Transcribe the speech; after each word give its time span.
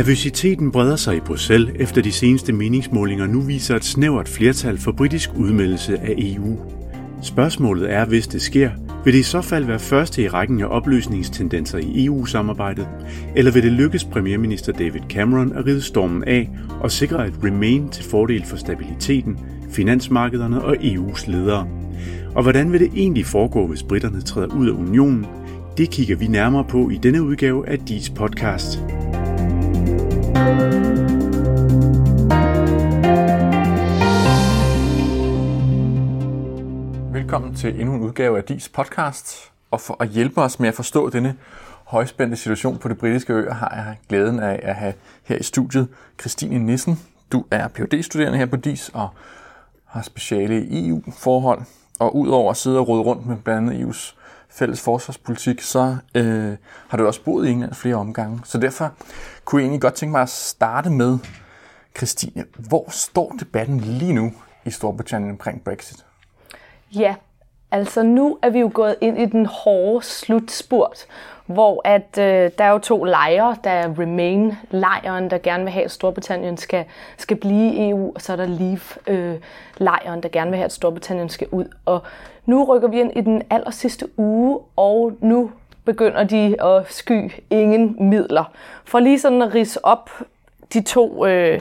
Nervøsiteten 0.00 0.72
breder 0.72 0.96
sig 0.96 1.16
i 1.16 1.20
Bruxelles 1.20 1.74
efter 1.78 2.02
de 2.02 2.12
seneste 2.12 2.52
meningsmålinger 2.52 3.26
nu 3.26 3.40
viser 3.40 3.76
et 3.76 3.84
snævert 3.84 4.28
flertal 4.28 4.78
for 4.78 4.92
britisk 4.92 5.30
udmeldelse 5.36 5.98
af 5.98 6.14
EU. 6.18 6.58
Spørgsmålet 7.22 7.92
er, 7.92 8.04
hvis 8.04 8.26
det 8.26 8.42
sker, 8.42 8.70
vil 9.04 9.14
det 9.14 9.20
i 9.20 9.22
så 9.22 9.40
fald 9.40 9.64
være 9.64 9.78
første 9.78 10.22
i 10.22 10.28
rækken 10.28 10.60
af 10.60 10.66
opløsningstendenser 10.70 11.78
i 11.78 12.04
EU-samarbejdet, 12.04 12.88
eller 13.36 13.52
vil 13.52 13.62
det 13.62 13.72
lykkes 13.72 14.04
premierminister 14.04 14.72
David 14.72 15.00
Cameron 15.08 15.52
at 15.52 15.66
ride 15.66 15.82
stormen 15.82 16.24
af 16.24 16.50
og 16.80 16.90
sikre 16.90 17.28
et 17.28 17.34
remain 17.44 17.88
til 17.88 18.04
fordel 18.04 18.44
for 18.44 18.56
stabiliteten, 18.56 19.38
finansmarkederne 19.70 20.62
og 20.62 20.76
EU's 20.76 21.30
ledere? 21.30 21.68
Og 22.34 22.42
hvordan 22.42 22.72
vil 22.72 22.80
det 22.80 22.90
egentlig 22.94 23.26
foregå, 23.26 23.66
hvis 23.66 23.82
britterne 23.82 24.20
træder 24.20 24.56
ud 24.56 24.68
af 24.68 24.72
unionen? 24.72 25.26
Det 25.76 25.90
kigger 25.90 26.16
vi 26.16 26.26
nærmere 26.26 26.64
på 26.64 26.90
i 26.90 26.96
denne 26.96 27.22
udgave 27.22 27.68
af 27.68 27.78
DIS 27.78 28.10
podcast. 28.10 28.80
Velkommen 37.12 37.54
til 37.54 37.80
endnu 37.80 37.94
en 37.94 38.00
udgave 38.00 38.38
af 38.38 38.44
DIS 38.44 38.68
podcast. 38.68 39.52
Og 39.70 39.80
for 39.80 39.96
at 40.02 40.08
hjælpe 40.08 40.40
os 40.42 40.60
med 40.60 40.68
at 40.68 40.74
forstå 40.74 41.10
denne 41.10 41.36
højspændte 41.84 42.36
situation 42.36 42.78
på 42.78 42.88
det 42.88 42.98
britiske 42.98 43.32
øer, 43.32 43.54
har 43.54 43.74
jeg 43.74 43.96
glæden 44.08 44.40
af 44.40 44.60
at 44.62 44.74
have 44.74 44.94
her 45.24 45.36
i 45.36 45.42
studiet 45.42 45.88
Christine 46.20 46.58
Nissen. 46.58 46.98
Du 47.32 47.44
er 47.50 47.68
phd 47.68 48.02
studerende 48.02 48.38
her 48.38 48.46
på 48.46 48.56
DIS 48.56 48.90
og 48.94 49.08
har 49.84 50.02
speciale 50.02 50.66
i 50.66 50.88
EU-forhold. 50.88 51.62
Og 51.98 52.16
udover 52.16 52.50
at 52.50 52.56
sidde 52.56 52.78
og 52.78 52.88
rode 52.88 53.02
rundt 53.02 53.26
med 53.26 53.36
blandt 53.36 53.70
andet 53.70 53.86
EU's 53.86 54.14
fælles 54.50 54.80
forsvarspolitik, 54.80 55.60
så 55.60 55.96
øh, 56.14 56.56
har 56.88 56.96
du 56.96 57.06
også 57.06 57.24
boet 57.24 57.46
i 57.46 57.50
England 57.50 57.74
flere 57.74 57.94
omgange. 57.94 58.40
Så 58.44 58.58
derfor 58.58 58.92
kunne 59.44 59.60
jeg 59.60 59.66
egentlig 59.66 59.80
godt 59.80 59.94
tænke 59.94 60.12
mig 60.12 60.22
at 60.22 60.28
starte 60.28 60.90
med, 60.90 61.18
Christine, 61.96 62.44
hvor 62.68 62.90
står 62.90 63.36
debatten 63.40 63.80
lige 63.80 64.12
nu 64.12 64.32
i 64.64 64.70
Storbritannien 64.70 65.30
omkring 65.30 65.64
Brexit? 65.64 66.04
Ja, 66.92 67.14
altså 67.70 68.02
nu 68.02 68.38
er 68.42 68.50
vi 68.50 68.58
jo 68.58 68.70
gået 68.74 68.96
ind 69.00 69.18
i 69.18 69.26
den 69.26 69.46
hårde 69.46 70.06
slutspurt, 70.06 71.06
hvor 71.50 71.80
at 71.84 72.18
øh, 72.18 72.50
der 72.58 72.64
er 72.64 72.70
jo 72.70 72.78
to 72.78 73.04
lejre. 73.04 73.56
Der 73.64 73.70
er 73.70 73.88
Remain-lejren, 73.98 75.30
der 75.30 75.38
gerne 75.38 75.64
vil 75.64 75.72
have, 75.72 75.84
at 75.84 75.90
Storbritannien 75.90 76.56
skal, 76.56 76.84
skal 77.16 77.36
blive 77.36 77.74
i 77.74 77.90
EU, 77.90 78.12
og 78.14 78.20
så 78.20 78.32
er 78.32 78.36
der 78.36 78.46
Leave-lejren, 78.46 80.16
øh, 80.18 80.22
der 80.22 80.28
gerne 80.28 80.50
vil 80.50 80.56
have, 80.56 80.64
at 80.64 80.72
Storbritannien 80.72 81.28
skal 81.28 81.48
ud. 81.50 81.64
Og 81.86 82.02
nu 82.46 82.64
rykker 82.64 82.88
vi 82.88 83.00
ind 83.00 83.12
i 83.16 83.20
den 83.20 83.42
aller 83.50 83.70
sidste 83.70 84.08
uge, 84.16 84.58
og 84.76 85.12
nu 85.20 85.50
begynder 85.84 86.24
de 86.24 86.62
at 86.62 86.92
sky 86.92 87.32
ingen 87.50 87.96
midler. 88.00 88.44
For 88.84 88.98
lige 88.98 89.18
sådan 89.18 89.42
at 89.42 89.54
rise 89.54 89.84
op 89.84 90.10
de 90.72 90.82
to, 90.82 91.26
øh, 91.26 91.60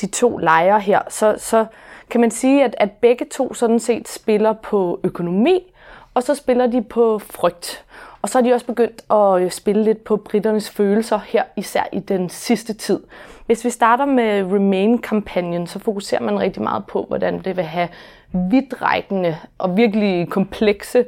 de 0.00 0.06
to 0.06 0.36
lejre 0.36 0.80
her, 0.80 1.00
så, 1.08 1.34
så 1.38 1.66
kan 2.10 2.20
man 2.20 2.30
sige, 2.30 2.64
at, 2.64 2.74
at 2.78 2.90
begge 2.90 3.26
to 3.32 3.54
sådan 3.54 3.80
set 3.80 4.08
spiller 4.08 4.52
på 4.52 5.00
økonomi, 5.04 5.72
og 6.14 6.22
så 6.22 6.34
spiller 6.34 6.66
de 6.66 6.82
på 6.82 7.18
frygt. 7.18 7.84
Og 8.26 8.30
så 8.30 8.38
er 8.38 8.42
de 8.42 8.52
også 8.52 8.66
begyndt 8.66 9.02
at 9.10 9.42
øh, 9.42 9.50
spille 9.50 9.84
lidt 9.84 10.04
på 10.04 10.16
britternes 10.16 10.70
følelser 10.70 11.18
her, 11.26 11.42
især 11.56 11.82
i 11.92 11.98
den 11.98 12.28
sidste 12.28 12.74
tid. 12.74 13.00
Hvis 13.46 13.64
vi 13.64 13.70
starter 13.70 14.04
med 14.04 14.42
Remain-kampagnen, 14.52 15.66
så 15.66 15.78
fokuserer 15.78 16.22
man 16.22 16.40
rigtig 16.40 16.62
meget 16.62 16.86
på, 16.86 17.04
hvordan 17.08 17.42
det 17.42 17.56
vil 17.56 17.64
have 17.64 17.88
vidtrækkende 18.32 19.36
og 19.58 19.76
virkelig 19.76 20.28
komplekse 20.28 21.04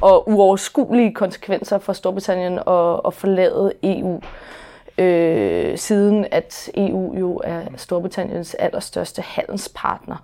og 0.00 0.28
uoverskuelige 0.28 1.14
konsekvenser 1.14 1.78
for 1.78 1.92
Storbritannien 1.92 2.58
at, 2.58 3.00
at 3.06 3.14
forlade 3.14 3.72
EU. 3.82 4.20
Øh, 4.98 5.78
siden 5.78 6.26
at 6.30 6.70
EU 6.74 7.16
jo 7.18 7.40
er 7.44 7.60
Storbritanniens 7.76 8.54
allerstørste 8.54 9.22
handelspartner. 9.22 10.16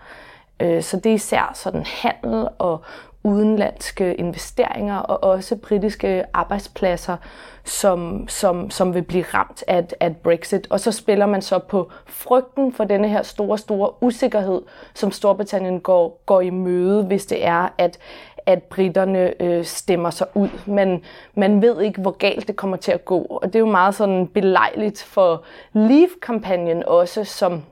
Øh, 0.62 0.82
så 0.82 0.96
det 0.96 1.10
er 1.10 1.14
især 1.14 1.50
sådan 1.54 1.84
handel 1.86 2.48
og 2.58 2.80
udenlandske 3.24 4.14
investeringer 4.14 4.98
og 4.98 5.30
også 5.30 5.56
britiske 5.56 6.24
arbejdspladser, 6.32 7.16
som, 7.64 8.28
som, 8.28 8.70
som 8.70 8.94
vil 8.94 9.02
blive 9.02 9.24
ramt 9.34 9.64
af, 9.68 9.84
af 10.00 10.16
Brexit. 10.16 10.66
Og 10.70 10.80
så 10.80 10.92
spiller 10.92 11.26
man 11.26 11.42
så 11.42 11.58
på 11.58 11.90
frygten 12.06 12.72
for 12.72 12.84
denne 12.84 13.08
her 13.08 13.22
store, 13.22 13.58
store 13.58 14.02
usikkerhed, 14.02 14.62
som 14.94 15.12
Storbritannien 15.12 15.80
går, 15.80 16.22
går 16.26 16.40
i 16.40 16.50
møde, 16.50 17.04
hvis 17.04 17.26
det 17.26 17.46
er, 17.46 17.68
at, 17.78 17.98
at 18.46 18.62
britterne 18.62 19.42
øh, 19.42 19.64
stemmer 19.64 20.10
sig 20.10 20.26
ud. 20.34 20.48
Men 20.66 21.02
man 21.34 21.62
ved 21.62 21.80
ikke, 21.80 22.00
hvor 22.00 22.10
galt 22.10 22.48
det 22.48 22.56
kommer 22.56 22.76
til 22.76 22.92
at 22.92 23.04
gå. 23.04 23.18
Og 23.18 23.46
det 23.46 23.54
er 23.54 23.60
jo 23.60 23.66
meget 23.66 23.94
sådan 23.94 24.26
belejligt 24.26 25.02
for 25.02 25.42
Leave-kampagnen 25.72 26.82
også, 26.86 27.24
som 27.24 27.62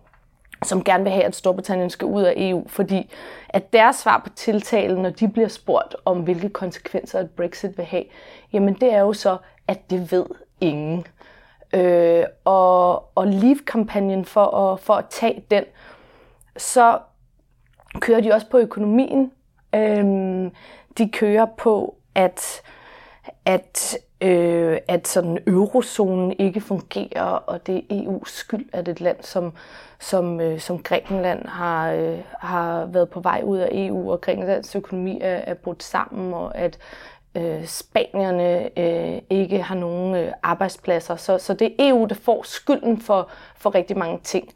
som 0.64 0.84
gerne 0.84 1.04
vil 1.04 1.12
have, 1.12 1.24
at 1.24 1.36
Storbritannien 1.36 1.90
skal 1.90 2.06
ud 2.06 2.22
af 2.22 2.34
EU, 2.36 2.68
fordi 2.68 3.10
at 3.48 3.72
deres 3.72 3.96
svar 3.96 4.20
på 4.24 4.30
tiltalen, 4.30 5.02
når 5.02 5.10
de 5.10 5.28
bliver 5.28 5.48
spurgt 5.48 5.96
om, 6.04 6.20
hvilke 6.20 6.48
konsekvenser 6.48 7.20
et 7.20 7.30
Brexit 7.30 7.76
vil 7.78 7.86
have, 7.86 8.04
jamen 8.52 8.74
det 8.74 8.92
er 8.92 9.00
jo 9.00 9.12
så, 9.12 9.36
at 9.68 9.90
det 9.90 10.12
ved 10.12 10.26
ingen. 10.60 11.06
Øh, 11.74 12.24
og, 12.44 13.16
og 13.16 13.26
Leave-kampagnen 13.26 14.24
for 14.24 14.46
at, 14.56 14.80
for 14.80 14.94
at 14.94 15.04
tage 15.10 15.44
den, 15.50 15.64
så 16.56 16.98
kører 18.00 18.20
de 18.20 18.32
også 18.32 18.46
på 18.50 18.58
økonomien. 18.58 19.32
Øh, 19.74 20.04
de 20.98 21.08
kører 21.12 21.46
på, 21.58 21.96
at, 22.14 22.62
at 23.44 23.96
øh, 24.20 24.78
at 24.88 25.08
sådan 25.08 25.38
eurozonen 25.46 26.32
ikke 26.38 26.60
fungerer, 26.60 27.22
og 27.22 27.66
det 27.66 27.76
er 27.76 27.94
EU's 27.94 28.38
skyld, 28.38 28.68
at 28.72 28.88
et 28.88 29.00
land 29.00 29.16
som, 29.20 29.52
som, 29.98 30.40
øh, 30.40 30.60
som 30.60 30.82
Grækenland 30.82 31.46
har, 31.46 31.92
øh, 31.92 32.18
har 32.38 32.86
været 32.86 33.10
på 33.10 33.20
vej 33.20 33.42
ud 33.44 33.58
af 33.58 33.68
EU, 33.72 34.12
og 34.12 34.20
Grækenlands 34.20 34.76
økonomi 34.76 35.18
er, 35.20 35.36
er 35.36 35.54
brudt 35.54 35.82
sammen, 35.82 36.34
og 36.34 36.58
at 36.58 36.78
øh, 37.34 37.66
spanierne 37.66 38.78
øh, 38.78 39.22
ikke 39.30 39.62
har 39.62 39.74
nogen 39.74 40.14
øh, 40.14 40.32
arbejdspladser. 40.42 41.16
Så, 41.16 41.38
så 41.38 41.54
det 41.54 41.66
er 41.78 41.88
EU, 41.88 42.06
der 42.06 42.14
får 42.14 42.42
skylden 42.42 43.00
for, 43.00 43.30
for 43.56 43.74
rigtig 43.74 43.98
mange 43.98 44.20
ting. 44.24 44.48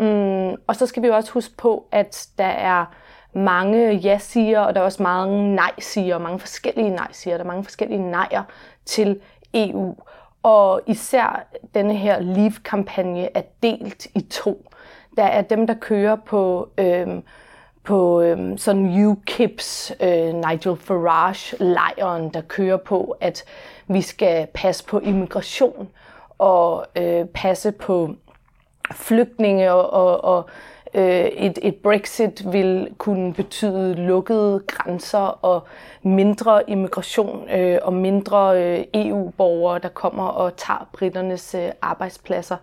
Mm, 0.00 0.54
og 0.66 0.76
så 0.76 0.86
skal 0.86 1.02
vi 1.02 1.08
også 1.08 1.32
huske 1.32 1.56
på, 1.56 1.86
at 1.92 2.28
der 2.38 2.44
er 2.44 2.84
mange 3.32 3.92
ja-siger, 3.92 4.60
og 4.60 4.74
der 4.74 4.80
er 4.80 4.84
også 4.84 5.02
mange 5.02 5.54
nej-siger, 5.54 6.14
og 6.14 6.20
mange 6.20 6.38
forskellige 6.38 6.90
nej-siger. 6.90 7.36
Der 7.36 7.44
er 7.44 7.48
mange 7.48 7.64
forskellige 7.64 8.10
nejer 8.10 8.42
til 8.90 9.20
EU. 9.54 9.94
Og 10.42 10.80
især 10.86 11.46
denne 11.74 11.96
her 11.96 12.20
Leave-kampagne 12.20 13.28
er 13.36 13.42
delt 13.62 14.06
i 14.14 14.20
to. 14.20 14.70
Der 15.16 15.24
er 15.24 15.42
dem, 15.42 15.66
der 15.66 15.74
kører 15.74 16.16
på, 16.16 16.68
øhm, 16.78 17.22
på 17.84 18.20
øhm, 18.20 18.58
sådan 18.58 18.86
UKIP's 18.86 20.04
øh, 20.04 20.34
Nigel 20.34 20.76
Farage-lejren, 20.76 22.28
der 22.34 22.40
kører 22.40 22.76
på, 22.76 23.16
at 23.20 23.44
vi 23.88 24.02
skal 24.02 24.46
passe 24.54 24.84
på 24.84 24.98
immigration 24.98 25.88
og 26.38 26.86
øh, 26.96 27.24
passe 27.24 27.72
på 27.72 28.14
flygtninge 28.92 29.72
og, 29.72 29.90
og, 29.90 30.24
og 30.24 30.48
øh, 30.94 31.24
et, 31.24 31.58
et 31.62 31.76
Brexit 31.76 32.52
vil 32.52 32.88
kunne 32.98 33.34
betyde 33.34 33.94
lukkede 33.94 34.62
grænser 34.66 35.18
og 35.18 35.66
mindre 36.02 36.70
immigration 36.70 37.50
øh, 37.50 37.78
og 37.82 37.92
mindre 37.92 38.62
øh, 38.64 38.84
EU-borgere, 38.94 39.78
der 39.78 39.88
kommer 39.88 40.24
og 40.24 40.56
tager 40.56 40.88
britternes 40.92 41.54
øh, 41.54 41.70
arbejdspladser. 41.82 42.56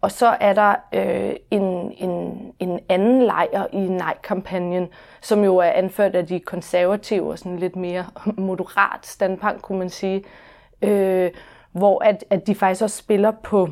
Og 0.00 0.12
så 0.12 0.36
er 0.40 0.52
der 0.52 0.74
øh, 0.94 1.36
en, 1.50 1.92
en, 1.96 2.52
en 2.58 2.80
anden 2.88 3.22
lejr 3.22 3.66
i 3.72 3.78
nej-kampagnen, 3.78 4.88
som 5.20 5.44
jo 5.44 5.56
er 5.56 5.70
anført 5.70 6.14
af 6.14 6.26
de 6.26 6.40
konservative 6.40 7.30
og 7.30 7.38
sådan 7.38 7.58
lidt 7.58 7.76
mere 7.76 8.06
moderat 8.36 9.06
standpunkt, 9.06 9.62
kunne 9.62 9.78
man 9.78 9.90
sige, 9.90 10.24
øh, 10.82 11.30
hvor 11.72 12.04
at, 12.04 12.24
at 12.30 12.46
de 12.46 12.54
faktisk 12.54 12.82
også 12.82 12.96
spiller 12.96 13.30
på 13.30 13.68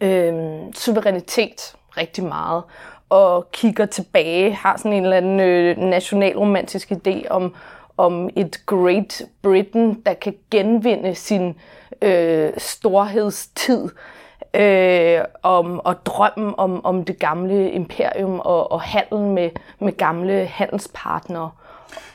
øh, 0.00 0.34
suverænitet 0.74 1.76
rigtig 1.96 2.24
meget 2.24 2.62
og 3.08 3.50
kigger 3.52 3.86
tilbage, 3.86 4.54
har 4.54 4.76
sådan 4.76 4.92
en 4.92 5.02
eller 5.02 5.16
anden 5.16 5.40
øh, 5.40 5.78
nationalromantisk 5.78 6.92
idé 6.92 7.28
om, 7.28 7.54
om 7.96 8.30
et 8.36 8.66
Great 8.66 9.22
Britain, 9.42 10.02
der 10.06 10.14
kan 10.14 10.34
genvinde 10.50 11.14
sin 11.14 11.54
øh, 12.02 12.50
storhedstid, 12.58 13.88
øh, 14.54 15.20
om, 15.42 15.80
og 15.80 16.06
drømmen 16.06 16.54
om, 16.58 16.84
om 16.84 17.04
det 17.04 17.18
gamle 17.18 17.70
imperium 17.70 18.40
og, 18.40 18.72
og 18.72 18.80
handel 18.80 19.20
med, 19.20 19.50
med 19.80 19.96
gamle 19.96 20.46
handelspartnere. 20.46 21.50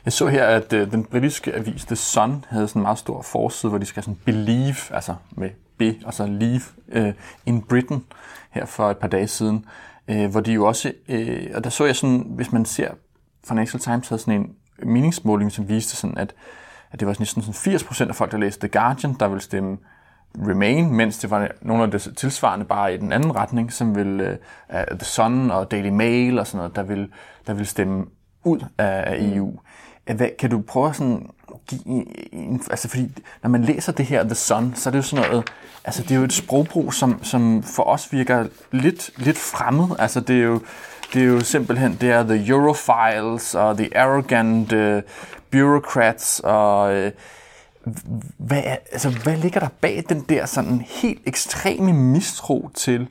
Jeg 0.06 0.14
så 0.14 0.28
her, 0.28 0.46
at 0.46 0.74
øh, 0.74 0.92
den 0.92 1.04
britiske 1.06 1.56
avis 1.56 1.86
The 1.86 1.96
Sun 1.96 2.46
havde 2.50 2.68
sådan 2.68 2.80
en 2.80 2.84
meget 2.84 2.98
stor 2.98 3.22
forside, 3.22 3.70
hvor 3.70 3.80
de 3.80 3.86
skal 3.86 4.04
sådan 4.04 4.20
believe, 4.26 4.94
altså 4.94 5.16
med 5.32 5.50
B, 5.78 5.82
og 6.06 6.14
så 6.14 6.26
leave 6.26 6.62
øh, 6.92 7.14
in 7.46 7.62
Britain 7.62 8.06
her 8.52 8.66
for 8.66 8.92
et 8.92 8.98
par 8.98 9.08
dage 9.08 9.28
siden 9.28 9.66
øh, 10.08 10.32
hvor 10.32 10.40
de 10.40 10.54
jo 10.54 10.66
også, 10.66 10.94
øh, 11.08 11.48
og 11.56 11.64
der 11.64 11.70
så 11.70 11.86
jeg 11.86 11.96
sådan, 11.96 12.26
hvis 12.30 12.52
man 12.52 12.66
ser, 12.66 12.92
Financial 13.48 13.82
Times 13.82 14.10
havde 14.10 14.22
sådan 14.22 14.42
en 14.42 14.56
meningsmåling, 14.84 15.52
som 15.52 15.70
viste 15.70 15.96
sådan, 15.96 16.18
at, 16.18 16.34
at 16.92 17.00
det 17.00 17.08
var 17.08 17.16
næsten 17.20 17.54
sådan 17.54 17.76
80% 17.76 18.10
af 18.10 18.16
folk, 18.16 18.32
der 18.32 18.38
læste 18.38 18.68
The 18.68 18.80
Guardian, 18.80 19.14
der 19.14 19.28
ville 19.28 19.42
stemme 19.42 19.78
Remain, 20.48 20.96
mens 20.96 21.18
det 21.18 21.30
var 21.30 21.48
nogle 21.62 21.84
af 21.84 21.92
det 21.92 22.18
tilsvarende 22.18 22.66
bare 22.66 22.94
i 22.94 22.98
den 22.98 23.12
anden 23.12 23.36
retning, 23.36 23.74
som 23.74 23.96
vil 23.96 24.38
uh, 24.70 24.76
The 24.98 25.06
Sun 25.06 25.52
og 25.52 25.72
Daily 25.72 25.90
Mail 25.90 26.40
og 26.40 26.48
sådan 26.48 26.58
noget, 26.58 26.76
der 26.76 26.84
vil, 26.84 27.12
der 27.48 27.54
vil 27.54 27.68
stemme 27.68 28.06
ud 28.44 28.60
af, 28.78 29.04
af 29.12 29.18
EU. 29.20 29.60
Hvad, 30.06 30.30
kan 30.40 30.50
du 30.50 30.62
prøve 30.62 30.90
at 30.90 30.96
sådan 30.96 31.30
give 31.68 31.82
en, 32.34 32.62
altså 32.72 32.88
fordi 32.88 33.12
når 33.44 33.50
man 33.50 33.64
læser 33.64 33.92
det 33.92 34.06
her 34.06 34.24
The 34.24 34.36
Sun, 34.36 34.74
så 34.76 34.90
er 34.90 34.92
det 34.92 34.98
jo 34.98 35.04
sådan 35.04 35.30
noget, 35.30 35.50
altså 35.84 36.04
det 36.04 36.12
er 36.12 36.16
jo 36.16 36.24
et 36.24 36.34
sprogbrug, 36.34 36.94
som, 36.94 37.24
som 37.24 37.64
for 37.64 37.84
os 37.84 38.14
virker 38.14 38.48
lidt, 38.72 39.12
lidt 39.18 39.38
fremmed. 39.38 39.88
Altså 40.00 40.20
det 40.20 40.36
er 40.36 40.44
jo, 40.44 40.62
det 41.14 41.22
er 41.22 41.26
jo 41.26 41.40
simpelthen, 41.40 41.98
det 42.02 42.12
er 42.12 42.24
the 42.24 42.48
Eurofiles 42.48 43.56
og 43.56 43.78
the 43.78 43.98
arrogant 43.98 44.74
uh, 44.74 45.02
bureaucrats 45.52 46.42
og 46.44 46.96
uh, 46.96 47.12
hvad, 48.38 48.64
altså, 48.92 49.10
hvad 49.10 49.38
ligger 49.38 49.60
der 49.60 49.70
bag 49.82 50.04
den 50.10 50.26
der 50.30 50.46
sådan 50.46 50.82
helt 50.88 51.22
ekstreme 51.26 51.94
mistro 51.94 52.70
til, 52.74 53.08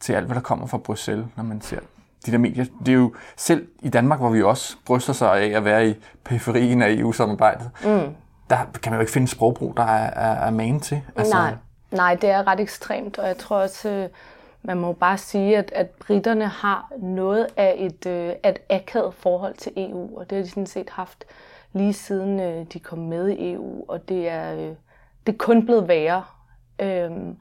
til 0.00 0.12
alt, 0.12 0.26
hvad 0.26 0.34
der 0.34 0.40
kommer 0.40 0.66
fra 0.66 0.78
Bruxelles, 0.78 1.26
når 1.36 1.44
man 1.44 1.60
ser 1.60 1.80
de 2.26 2.32
der 2.32 2.38
medier? 2.38 2.64
Det 2.86 2.88
er 2.88 2.96
jo 2.96 3.14
selv 3.36 3.68
i 3.82 3.88
Danmark, 3.88 4.18
hvor 4.20 4.30
vi 4.30 4.42
også 4.42 4.76
bryster 4.86 5.12
sig 5.12 5.40
af 5.40 5.56
at 5.56 5.64
være 5.64 5.88
i 5.88 5.94
periferien 6.24 6.82
af 6.82 6.90
EU-samarbejdet, 6.90 7.70
mm. 7.84 8.14
der 8.50 8.56
kan 8.82 8.92
man 8.92 8.94
jo 8.94 9.00
ikke 9.00 9.12
finde 9.12 9.28
sprogbrug, 9.28 9.76
der 9.76 9.82
er, 9.82 10.10
er, 10.10 10.46
er 10.46 10.50
man 10.50 10.80
til. 10.80 11.02
Altså, 11.16 11.34
Nej. 11.34 11.54
Nej, 11.90 12.14
det 12.14 12.30
er 12.30 12.46
ret 12.46 12.60
ekstremt, 12.60 13.18
og 13.18 13.26
jeg 13.26 13.38
tror 13.38 13.56
også, 13.56 13.88
øh, 13.88 14.08
man 14.62 14.78
må 14.78 14.92
bare 14.92 15.18
sige, 15.18 15.58
at, 15.58 15.72
at 15.74 15.90
britterne 15.90 16.46
har 16.46 16.92
noget 16.98 17.46
af 17.56 17.74
et, 17.78 18.06
øh, 18.06 18.32
et 18.50 18.58
akavet 18.70 19.14
forhold 19.14 19.54
til 19.54 19.72
EU, 19.76 20.18
og 20.18 20.30
det 20.30 20.36
har 20.38 20.42
de 20.42 20.50
sådan 20.50 20.66
set 20.66 20.90
haft 20.90 21.24
lige 21.72 21.92
siden 21.92 22.40
øh, 22.40 22.66
de 22.72 22.80
kom 22.80 22.98
med 22.98 23.28
i 23.28 23.52
EU, 23.52 23.84
og 23.88 24.08
det 24.08 24.28
er, 24.28 24.54
øh, 24.54 24.74
det 25.26 25.32
er 25.32 25.38
kun 25.38 25.64
blevet 25.66 25.88
værre. 25.88 26.24
Øhm, 26.78 27.36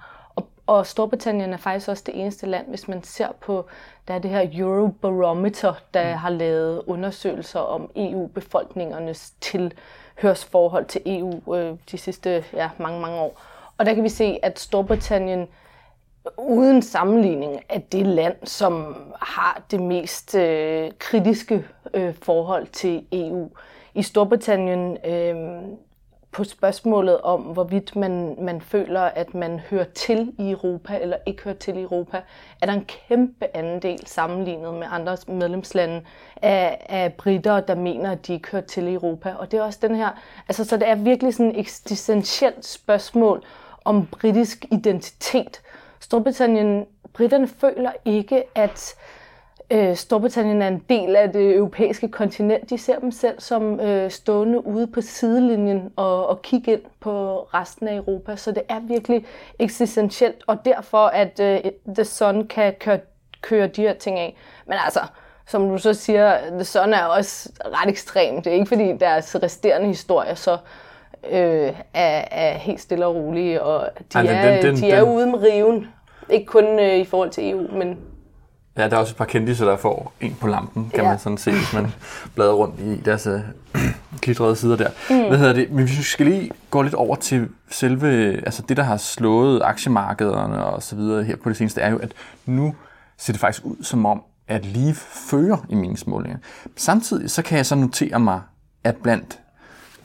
og, 0.68 0.88
Storbritannien 0.88 1.54
er 1.54 1.58
faktisk 1.58 1.90
også 1.90 2.04
det 2.06 2.19
eneste 2.19 2.46
land, 2.46 2.68
hvis 2.68 2.88
man 2.88 3.04
ser 3.04 3.28
på, 3.42 3.66
der 4.08 4.14
er 4.14 4.19
det 4.19 4.31
her 4.31 4.50
Eurobarometer, 4.54 5.74
der 5.94 6.12
mm. 6.12 6.18
har 6.18 6.30
lavet 6.30 6.81
undersøgelser 6.88 7.60
om 7.60 7.92
EU-befolkningernes 7.96 9.34
tilhørsforhold 9.42 10.86
til 10.86 11.02
EU 11.06 11.56
øh, 11.56 11.78
de 11.92 11.98
sidste 11.98 12.44
ja, 12.54 12.69
mange, 12.78 13.02
mange 13.02 13.18
år. 13.18 13.42
Og 13.78 13.86
der 13.86 13.94
kan 13.94 14.04
vi 14.04 14.10
se, 14.10 14.40
at 14.44 14.60
Storbritannien 14.60 15.48
uden 16.38 16.81
sammenligning 16.81 17.62
er 17.69 17.80
det 17.80 18.06
land, 18.06 18.36
som 18.44 18.96
har 19.22 19.62
det 19.72 19.81
mest 19.81 20.36
øh, 20.36 20.92
kritiske 21.00 21.66
øh, 21.94 22.14
forhold 22.22 22.68
til 22.68 23.06
EU 23.12 23.50
i 23.94 24.04
Storbritannien 24.04 24.98
øh, 25.06 25.62
på 26.38 26.44
spørgsmålet 26.44 27.22
om, 27.22 27.42
hvorvidt 27.42 27.95
man, 27.95 28.36
man 28.42 28.62
føler, 28.62 29.01
at 29.01 29.34
man 29.34 29.60
hører 29.60 29.84
til 29.84 30.34
i 30.39 30.51
Europa 30.51 31.00
eller 31.01 31.18
ikke 31.25 31.44
hører 31.44 31.56
til 31.56 31.78
i 31.78 31.81
Europa, 31.81 32.22
er 32.62 32.66
der 32.66 32.74
en 32.74 32.86
kæmpe 32.86 33.57
andel 33.57 34.07
sammenlignet 34.07 34.74
med 34.74 34.88
andre 34.92 35.18
medlemslande 35.28 36.01
af, 36.42 36.86
af 36.89 37.13
britter, 37.13 37.60
der 37.60 37.75
mener, 37.75 38.12
at 38.12 38.28
de 38.28 38.34
ikke 38.34 38.48
hører 38.51 38.63
til 38.63 38.88
i 38.88 38.94
Europa. 38.94 39.34
Og 39.39 39.51
det 39.51 39.60
er 39.60 39.63
også 39.63 39.80
den 39.81 39.95
her, 39.95 40.10
altså 40.48 40.63
så 40.66 40.78
det 40.78 40.88
er 40.89 40.95
virkelig 40.95 41.34
sådan 41.34 41.51
et 41.51 41.60
eksistentielt 41.60 42.66
spørgsmål 42.66 43.44
om 43.86 44.07
britisk 44.07 44.66
identitet. 44.72 45.62
Storbritannien, 46.00 46.86
britterne 47.13 47.48
føler 47.48 47.92
ikke, 48.06 48.44
at 48.56 48.95
øh, 49.72 49.96
Storbritannien 49.96 50.62
er 50.62 50.68
en 50.68 50.84
del 50.90 51.16
af 51.16 51.31
det 51.31 51.56
europæiske 51.56 52.08
kontinent. 52.08 52.69
De 52.69 52.78
ser 52.78 53.00
dem 53.00 53.12
selv 53.12 53.40
som 53.40 53.80
øh, 53.80 54.12
stående 54.12 54.68
ude 54.68 54.88
på 54.88 55.02
sidelinjen 55.02 55.92
og, 55.96 56.28
og 56.28 56.42
kigge 56.42 56.72
ind 56.72 56.81
på 57.00 57.40
resten 57.54 57.88
af 57.88 57.96
Europa. 57.96 58.36
Så 58.36 58.52
det 58.52 58.64
er 58.69 58.80
virkelig 58.80 59.25
eksistentielt, 59.60 60.44
og 60.48 60.66
derfor 60.66 61.08
at 61.08 61.40
øh, 61.40 61.60
The 61.96 62.06
Sun 62.06 62.48
kan 62.48 62.74
køre, 62.80 63.00
køre 63.42 63.68
de 63.68 63.81
her 63.81 63.94
ting 63.94 64.19
af. 64.19 64.36
Men 64.66 64.78
altså, 64.86 65.00
som 65.48 65.69
du 65.69 65.78
så 65.78 65.94
siger, 65.94 66.38
The 66.52 66.64
Sun 66.64 66.94
er 66.94 67.04
også 67.04 67.50
ret 67.66 67.90
ekstremt. 67.90 68.46
Det 68.46 68.50
er 68.50 68.54
ikke 68.54 68.68
fordi 68.68 68.98
deres 68.98 69.36
resterende 69.44 69.88
historier 69.88 70.36
så 70.36 70.58
øh, 71.30 71.74
er, 71.94 72.25
er 72.31 72.54
helt 72.54 72.81
stille 72.81 73.06
og 73.06 73.16
rolige, 73.16 73.64
og 73.64 73.90
de, 74.14 74.18
Ej, 74.18 74.25
er, 74.25 74.52
den, 74.52 74.66
den, 74.66 74.75
de 74.75 74.92
er 74.92 75.04
den... 75.04 75.16
ude 75.16 75.28
med 75.28 75.40
riven. 75.40 75.88
Ikke 76.30 76.46
kun 76.46 76.80
øh, 76.80 76.98
i 76.98 77.06
forhold 77.06 77.30
til 77.30 77.50
EU, 77.50 77.68
men 77.72 77.98
Ja, 78.77 78.89
der 78.89 78.95
er 78.95 79.00
også 79.00 79.12
et 79.13 79.18
par 79.18 79.25
kendtiser, 79.25 79.65
der 79.65 79.77
får 79.77 80.13
en 80.21 80.38
på 80.41 80.47
lampen, 80.47 80.89
kan 80.94 81.03
ja. 81.03 81.09
man 81.09 81.19
sådan 81.19 81.38
se, 81.38 81.51
hvis 81.51 81.74
man 81.74 81.94
bladrer 82.35 82.53
rundt 82.53 82.79
i 82.79 83.01
deres 83.06 83.27
øh, 83.27 83.39
glitrede 84.21 84.56
sider 84.56 84.75
der. 84.75 84.89
Mm. 85.09 85.27
Hvad 85.27 85.38
hedder 85.38 85.53
det? 85.53 85.71
Men 85.71 85.85
hvis 85.85 85.97
vi 85.97 86.03
skal 86.03 86.25
lige 86.25 86.51
gå 86.69 86.81
lidt 86.81 86.94
over 86.94 87.15
til 87.15 87.50
selve, 87.69 88.33
altså 88.45 88.63
det, 88.69 88.77
der 88.77 88.83
har 88.83 88.97
slået 88.97 89.62
aktiemarkederne 89.63 90.65
og 90.65 90.83
så 90.83 90.95
videre 90.95 91.24
her 91.24 91.35
på 91.35 91.50
det 91.50 91.57
seneste, 91.57 91.81
er 91.81 91.89
jo, 91.89 91.97
at 91.97 92.12
nu 92.45 92.75
ser 93.18 93.33
det 93.33 93.39
faktisk 93.39 93.65
ud 93.65 93.83
som 93.83 94.06
om, 94.06 94.24
at 94.47 94.65
Leaf 94.65 94.95
fører 95.30 95.57
i 95.69 95.75
meningsmålinger. 95.75 96.38
Samtidig 96.75 97.31
så 97.31 97.41
kan 97.41 97.57
jeg 97.57 97.65
så 97.65 97.75
notere 97.75 98.19
mig, 98.19 98.41
at 98.83 98.95
blandt 98.95 99.39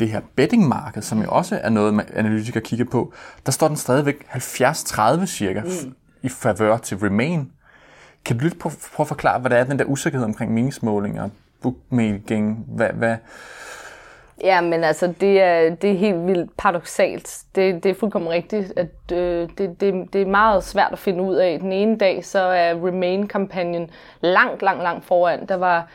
det 0.00 0.10
her 0.10 0.20
bettingmarked, 0.36 1.02
som 1.02 1.22
jo 1.22 1.30
også 1.30 1.60
er 1.62 1.68
noget, 1.68 2.06
analytikere 2.14 2.62
kigger 2.62 2.84
på, 2.84 3.12
der 3.46 3.52
står 3.52 3.68
den 3.68 3.76
stadigvæk 3.76 4.26
70-30 4.34 5.26
cirka 5.26 5.60
mm. 5.60 5.94
i 6.22 6.28
favør 6.28 6.76
til 6.76 6.96
Remain. 6.96 7.50
Kan 8.24 8.38
du 8.38 8.44
lidt 8.44 8.58
prøve, 8.58 8.72
prøve 8.94 9.04
at 9.04 9.08
forklare, 9.08 9.38
hvad 9.40 9.50
der 9.50 9.56
er 9.56 9.64
den 9.64 9.78
der 9.78 9.84
usikkerhed 9.84 10.24
omkring 10.26 10.54
meningsmålinger, 10.54 11.28
bookmaking, 11.62 12.64
hvad, 12.68 12.88
hvad, 12.88 13.16
Ja, 14.42 14.60
men 14.60 14.84
altså, 14.84 15.14
det 15.20 15.40
er, 15.40 15.74
det 15.74 15.90
er 15.90 15.96
helt 15.96 16.26
vildt 16.26 16.56
paradoxalt. 16.56 17.38
Det, 17.54 17.84
det 17.84 17.90
er 17.90 17.94
fuldkommen 17.94 18.30
rigtigt, 18.30 18.72
at 18.76 19.12
øh, 19.12 19.48
det, 19.58 19.80
det, 19.80 20.12
det 20.12 20.22
er 20.22 20.26
meget 20.26 20.64
svært 20.64 20.92
at 20.92 20.98
finde 20.98 21.22
ud 21.22 21.34
af. 21.34 21.58
Den 21.60 21.72
ene 21.72 21.96
dag, 21.96 22.24
så 22.24 22.38
er 22.38 22.74
Remain-kampagnen 22.86 23.90
langt, 24.20 24.62
langt, 24.62 24.82
langt 24.82 25.04
foran. 25.04 25.46
Der 25.46 25.54
var 25.54 25.88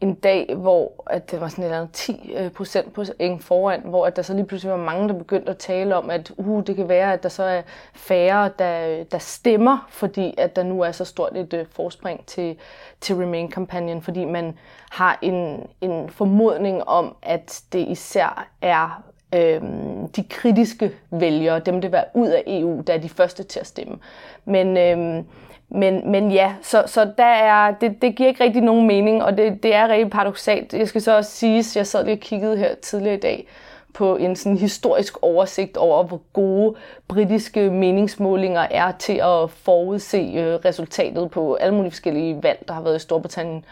en 0.00 0.14
dag, 0.14 0.54
hvor 0.54 1.04
at 1.06 1.30
det 1.30 1.40
var 1.40 1.48
sådan 1.48 1.64
et 1.64 1.66
eller 1.66 1.78
andet 1.78 1.92
10 1.92 2.34
øh, 2.36 2.50
procent 2.50 2.92
på 2.92 3.04
en 3.18 3.40
foran, 3.40 3.80
hvor 3.84 4.06
at 4.06 4.16
der 4.16 4.22
så 4.22 4.34
lige 4.34 4.46
pludselig 4.46 4.72
var 4.72 4.84
mange, 4.84 5.08
der 5.08 5.14
begyndte 5.14 5.50
at 5.50 5.58
tale 5.58 5.96
om, 5.96 6.10
at 6.10 6.32
uh, 6.36 6.62
det 6.66 6.76
kan 6.76 6.88
være, 6.88 7.12
at 7.12 7.22
der 7.22 7.28
så 7.28 7.42
er 7.42 7.62
færre, 7.94 8.50
der, 8.58 9.04
der 9.04 9.18
stemmer, 9.18 9.86
fordi 9.88 10.34
at 10.38 10.56
der 10.56 10.62
nu 10.62 10.80
er 10.80 10.92
så 10.92 11.04
stort 11.04 11.36
et 11.36 11.54
uh, 11.54 11.60
forspring 11.70 12.26
til, 12.26 12.56
til 13.00 13.16
Remain-kampagnen, 13.16 14.02
fordi 14.02 14.24
man 14.24 14.58
har 14.90 15.18
en, 15.22 15.66
en 15.80 16.08
formodning 16.08 16.84
om, 16.88 17.16
at 17.22 17.62
det 17.72 17.88
især 17.88 18.48
er 18.62 19.02
øhm, 19.34 20.08
de 20.08 20.24
kritiske 20.30 20.92
vælgere, 21.10 21.60
dem 21.60 21.80
det 21.80 21.92
var 21.92 22.04
ud 22.14 22.28
af 22.28 22.42
EU, 22.46 22.82
der 22.86 22.92
er 22.92 22.98
de 22.98 23.08
første 23.08 23.42
til 23.42 23.60
at 23.60 23.66
stemme. 23.66 23.98
Men 24.44 24.76
øhm, 24.76 25.26
men, 25.68 26.10
men 26.10 26.30
ja, 26.30 26.54
så, 26.62 26.82
så 26.86 27.12
der 27.18 27.24
er, 27.24 27.74
det, 27.80 28.02
det 28.02 28.16
giver 28.16 28.28
ikke 28.28 28.44
rigtig 28.44 28.62
nogen 28.62 28.86
mening, 28.86 29.22
og 29.22 29.36
det, 29.36 29.62
det 29.62 29.74
er 29.74 29.88
rigtig 29.88 30.10
paradoxalt. 30.10 30.74
Jeg 30.74 30.88
skal 30.88 31.02
så 31.02 31.16
også 31.16 31.30
sige, 31.30 31.64
jeg 31.76 31.86
sad 31.86 32.04
lige 32.04 32.14
og 32.14 32.20
kiggede 32.20 32.56
her 32.56 32.74
tidligere 32.74 33.16
i 33.16 33.20
dag 33.20 33.46
på 33.94 34.16
en 34.16 34.36
sådan 34.36 34.58
historisk 34.58 35.22
oversigt 35.22 35.76
over, 35.76 36.04
hvor 36.04 36.20
gode 36.32 36.74
britiske 37.08 37.70
meningsmålinger 37.70 38.60
er 38.60 38.92
til 38.98 39.12
at 39.12 39.50
forudse 39.50 40.32
øh, 40.36 40.54
resultatet 40.54 41.30
på 41.30 41.54
alle 41.54 41.74
mulige 41.74 41.90
forskellige 41.90 42.42
valg, 42.42 42.64
der 42.68 42.74
har 42.74 42.82
været 42.82 42.96
i 42.96 42.98
Storbritannien. 42.98 43.64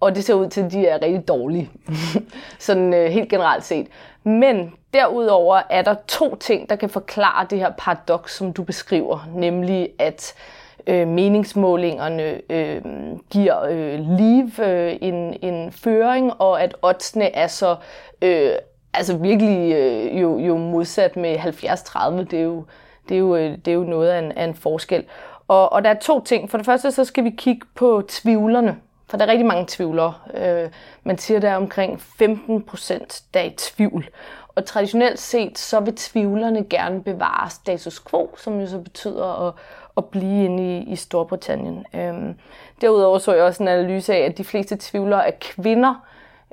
Og 0.00 0.14
det 0.14 0.24
ser 0.24 0.34
ud 0.34 0.48
til, 0.48 0.60
at 0.60 0.72
de 0.72 0.86
er 0.86 1.02
rigtig 1.02 1.28
dårlige, 1.28 1.70
sådan 2.58 2.94
øh, 2.94 3.10
helt 3.10 3.28
generelt 3.28 3.64
set. 3.64 3.86
Men 4.24 4.72
derudover 4.94 5.60
er 5.70 5.82
der 5.82 5.94
to 6.08 6.36
ting, 6.36 6.70
der 6.70 6.76
kan 6.76 6.88
forklare 6.90 7.46
det 7.50 7.58
her 7.58 7.72
paradoks, 7.78 8.36
som 8.36 8.52
du 8.52 8.62
beskriver, 8.62 9.28
nemlig 9.34 9.88
at 9.98 10.34
øh, 10.36 10.57
øh, 10.88 11.08
meningsmålingerne 11.08 12.52
øh, 12.52 12.82
giver 13.30 13.62
øh, 13.62 14.00
liv 14.18 14.66
øh, 14.66 14.96
en, 15.00 15.36
en 15.42 15.72
føring, 15.72 16.32
og 16.38 16.62
at 16.62 16.74
oddsene 16.82 17.34
er 17.36 17.46
så 17.46 17.76
øh, 18.22 18.52
altså 18.94 19.16
virkelig 19.16 19.74
øh, 19.74 20.20
jo, 20.20 20.38
jo 20.38 20.56
modsat 20.56 21.16
med 21.16 21.36
70-30. 21.36 22.14
Det 22.30 22.38
er 22.38 22.42
jo, 22.42 22.64
det 23.08 23.14
er 23.14 23.18
jo, 23.18 23.36
øh, 23.36 23.58
det 23.64 23.68
er 23.68 23.74
jo 23.74 23.84
noget 23.84 24.10
af 24.10 24.18
en, 24.18 24.32
af 24.32 24.44
en 24.44 24.54
forskel. 24.54 25.04
Og, 25.48 25.72
og 25.72 25.84
der 25.84 25.90
er 25.90 25.98
to 25.98 26.24
ting. 26.24 26.50
For 26.50 26.58
det 26.58 26.66
første 26.66 26.92
så 26.92 27.04
skal 27.04 27.24
vi 27.24 27.30
kigge 27.30 27.66
på 27.74 28.02
tvivlerne. 28.08 28.76
For 29.10 29.16
der 29.16 29.26
er 29.26 29.30
rigtig 29.30 29.46
mange 29.46 29.64
tvivlere. 29.68 30.14
Øh, 30.34 30.70
man 31.04 31.18
siger, 31.18 31.40
der 31.40 31.50
er 31.50 31.56
omkring 31.56 32.00
15 32.00 32.62
procent, 32.62 33.22
der 33.34 33.40
er 33.40 33.44
i 33.44 33.54
tvivl. 33.58 34.08
Og 34.54 34.64
traditionelt 34.64 35.18
set, 35.18 35.58
så 35.58 35.80
vil 35.80 35.96
tvivlerne 35.96 36.64
gerne 36.64 37.02
bevare 37.02 37.50
status 37.50 38.00
quo, 38.10 38.30
som 38.36 38.60
jo 38.60 38.66
så 38.66 38.78
betyder 38.78 39.48
at, 39.48 39.54
at 39.98 40.04
blive 40.04 40.44
inde 40.44 40.78
i, 40.78 40.92
i 40.92 40.96
Storbritannien. 40.96 41.86
Øhm, 41.94 42.34
derudover 42.80 43.18
så 43.18 43.34
jeg 43.34 43.42
også 43.44 43.62
en 43.62 43.68
analyse 43.68 44.14
af, 44.14 44.20
at 44.20 44.38
de 44.38 44.44
fleste 44.44 44.76
tvivlere 44.80 45.28
er 45.28 45.32
kvinder, 45.40 45.94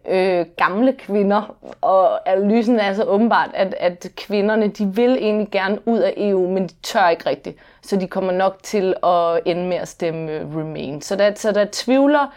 øh, 0.07 0.45
gamle 0.57 0.93
kvinder, 0.93 1.55
og 1.81 2.29
analysen 2.29 2.79
er 2.79 2.83
altså 2.83 3.03
åbenbart, 3.03 3.49
at, 3.53 3.75
at 3.79 4.07
kvinderne 4.17 4.67
de 4.67 4.85
vil 4.85 5.11
egentlig 5.11 5.47
gerne 5.51 5.87
ud 5.87 5.99
af 5.99 6.13
EU, 6.17 6.51
men 6.51 6.67
de 6.67 6.73
tør 6.83 7.09
ikke 7.09 7.29
rigtigt. 7.29 7.57
Så 7.81 7.95
de 7.95 8.07
kommer 8.07 8.31
nok 8.31 8.57
til 8.63 8.95
at 9.03 9.39
ende 9.45 9.67
med 9.67 9.77
at 9.77 9.87
stemme 9.87 10.31
øh, 10.31 10.57
Remain. 10.57 11.01
Så 11.01 11.15
der, 11.15 11.31
så 11.35 11.51
der 11.51 11.65
tvivler 11.71 12.33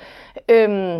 øh, 0.48 0.98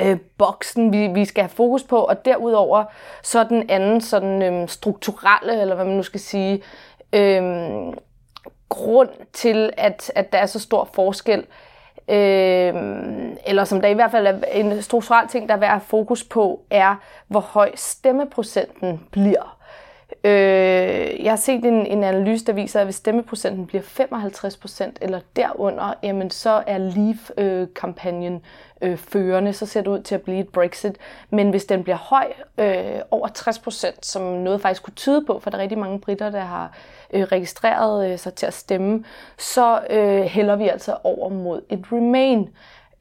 øh, 0.00 0.18
boksen, 0.38 0.92
vi, 0.92 1.06
vi 1.06 1.24
skal 1.24 1.42
have 1.42 1.50
fokus 1.50 1.82
på, 1.82 1.96
og 1.96 2.24
derudover 2.24 2.84
så 3.22 3.44
den 3.44 3.70
anden 3.70 4.00
sådan 4.00 4.42
øh, 4.42 4.68
strukturelle, 4.68 5.60
eller 5.60 5.74
hvad 5.74 5.84
man 5.84 5.96
nu 5.96 6.02
skal 6.02 6.20
sige, 6.20 6.62
Øhm, 7.12 7.94
grund 8.70 9.08
til, 9.32 9.70
at, 9.76 10.12
at 10.14 10.32
der 10.32 10.38
er 10.38 10.46
så 10.46 10.58
stor 10.58 10.88
forskel, 10.94 11.38
øh, 12.08 12.74
eller 13.46 13.64
som 13.64 13.80
der 13.80 13.88
i 13.88 13.94
hvert 13.94 14.10
fald 14.10 14.26
er 14.26 14.38
en 14.52 14.82
strukturel 14.82 15.28
ting, 15.28 15.48
der 15.48 15.54
er 15.54 15.58
værd 15.58 15.76
at 15.76 15.82
fokus 15.82 16.24
på, 16.24 16.60
er, 16.70 16.94
hvor 17.28 17.40
høj 17.40 17.70
stemmeprocenten 17.74 19.00
bliver. 19.10 19.56
Øh, 20.24 21.24
jeg 21.24 21.32
har 21.32 21.36
set 21.36 21.64
en, 21.64 21.86
en 21.86 22.04
analyse, 22.04 22.44
der 22.44 22.52
viser, 22.52 22.80
at 22.80 22.86
hvis 22.86 22.94
stemmeprocenten 22.94 23.66
bliver 23.66 23.82
55% 23.82 24.92
eller 25.00 25.20
derunder, 25.36 25.94
jamen 26.02 26.30
så 26.30 26.62
er 26.66 26.78
Leave-kampagnen 26.78 28.42
øh, 28.80 28.96
førende, 28.96 29.52
så 29.52 29.66
ser 29.66 29.80
det 29.80 29.90
ud 29.90 30.02
til 30.02 30.14
at 30.14 30.22
blive 30.22 30.38
et 30.38 30.48
Brexit. 30.48 30.96
Men 31.30 31.50
hvis 31.50 31.64
den 31.64 31.82
bliver 31.82 31.96
høj, 31.96 32.32
øh, 32.58 33.00
over 33.10 33.28
60% 33.28 33.98
som 34.02 34.22
noget 34.22 34.60
faktisk 34.60 34.82
kunne 34.82 34.94
tyde 34.94 35.24
på, 35.26 35.38
for 35.38 35.50
der 35.50 35.58
er 35.58 35.62
rigtig 35.62 35.78
mange 35.78 36.00
britter, 36.00 36.30
der 36.30 36.40
har 36.40 36.72
øh, 37.12 37.22
registreret 37.22 38.12
øh, 38.12 38.18
sig 38.18 38.34
til 38.34 38.46
at 38.46 38.54
stemme, 38.54 39.04
så 39.38 39.80
øh, 39.90 40.22
hælder 40.22 40.56
vi 40.56 40.68
altså 40.68 40.96
over 41.04 41.28
mod 41.28 41.62
et 41.68 41.84
Remain 41.92 42.48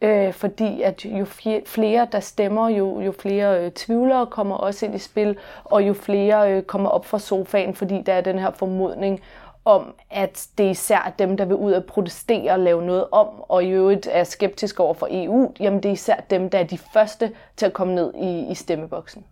øh, 0.01 0.33
fordi 0.33 0.81
at 0.81 1.05
jo 1.05 1.25
flere 1.65 2.07
der 2.11 2.19
stemmer, 2.19 2.69
jo, 2.69 2.99
jo 2.99 3.11
flere 3.11 3.65
øh, 3.65 3.71
tvivlere 3.71 4.27
kommer 4.27 4.55
også 4.55 4.85
ind 4.85 4.95
i 4.95 4.99
spil, 4.99 5.37
og 5.63 5.87
jo 5.87 5.93
flere 5.93 6.53
øh, 6.53 6.63
kommer 6.63 6.89
op 6.89 7.05
fra 7.05 7.19
sofaen, 7.19 7.75
fordi 7.75 8.01
der 8.05 8.13
er 8.13 8.21
den 8.21 8.39
her 8.39 8.51
formodning 8.51 9.21
om, 9.65 9.93
at 10.09 10.47
det 10.57 10.65
er 10.65 10.69
især 10.69 11.13
dem, 11.19 11.37
der 11.37 11.45
vil 11.45 11.55
ud 11.55 11.71
og 11.71 11.85
protestere 11.85 12.51
og 12.51 12.59
lave 12.59 12.85
noget 12.85 13.05
om, 13.11 13.27
og 13.27 13.63
i 13.63 13.69
øvrigt 13.69 14.07
er 14.11 14.23
skeptiske 14.23 14.83
over 14.83 14.93
for 14.93 15.07
EU, 15.11 15.53
jamen 15.59 15.83
det 15.83 15.89
er 15.89 15.93
især 15.93 16.15
dem, 16.29 16.49
der 16.49 16.59
er 16.59 16.63
de 16.63 16.77
første 16.77 17.31
til 17.57 17.65
at 17.65 17.73
komme 17.73 17.95
ned 17.95 18.13
i, 18.15 18.51
i 18.51 18.55
stemmeboksen. 18.55 19.23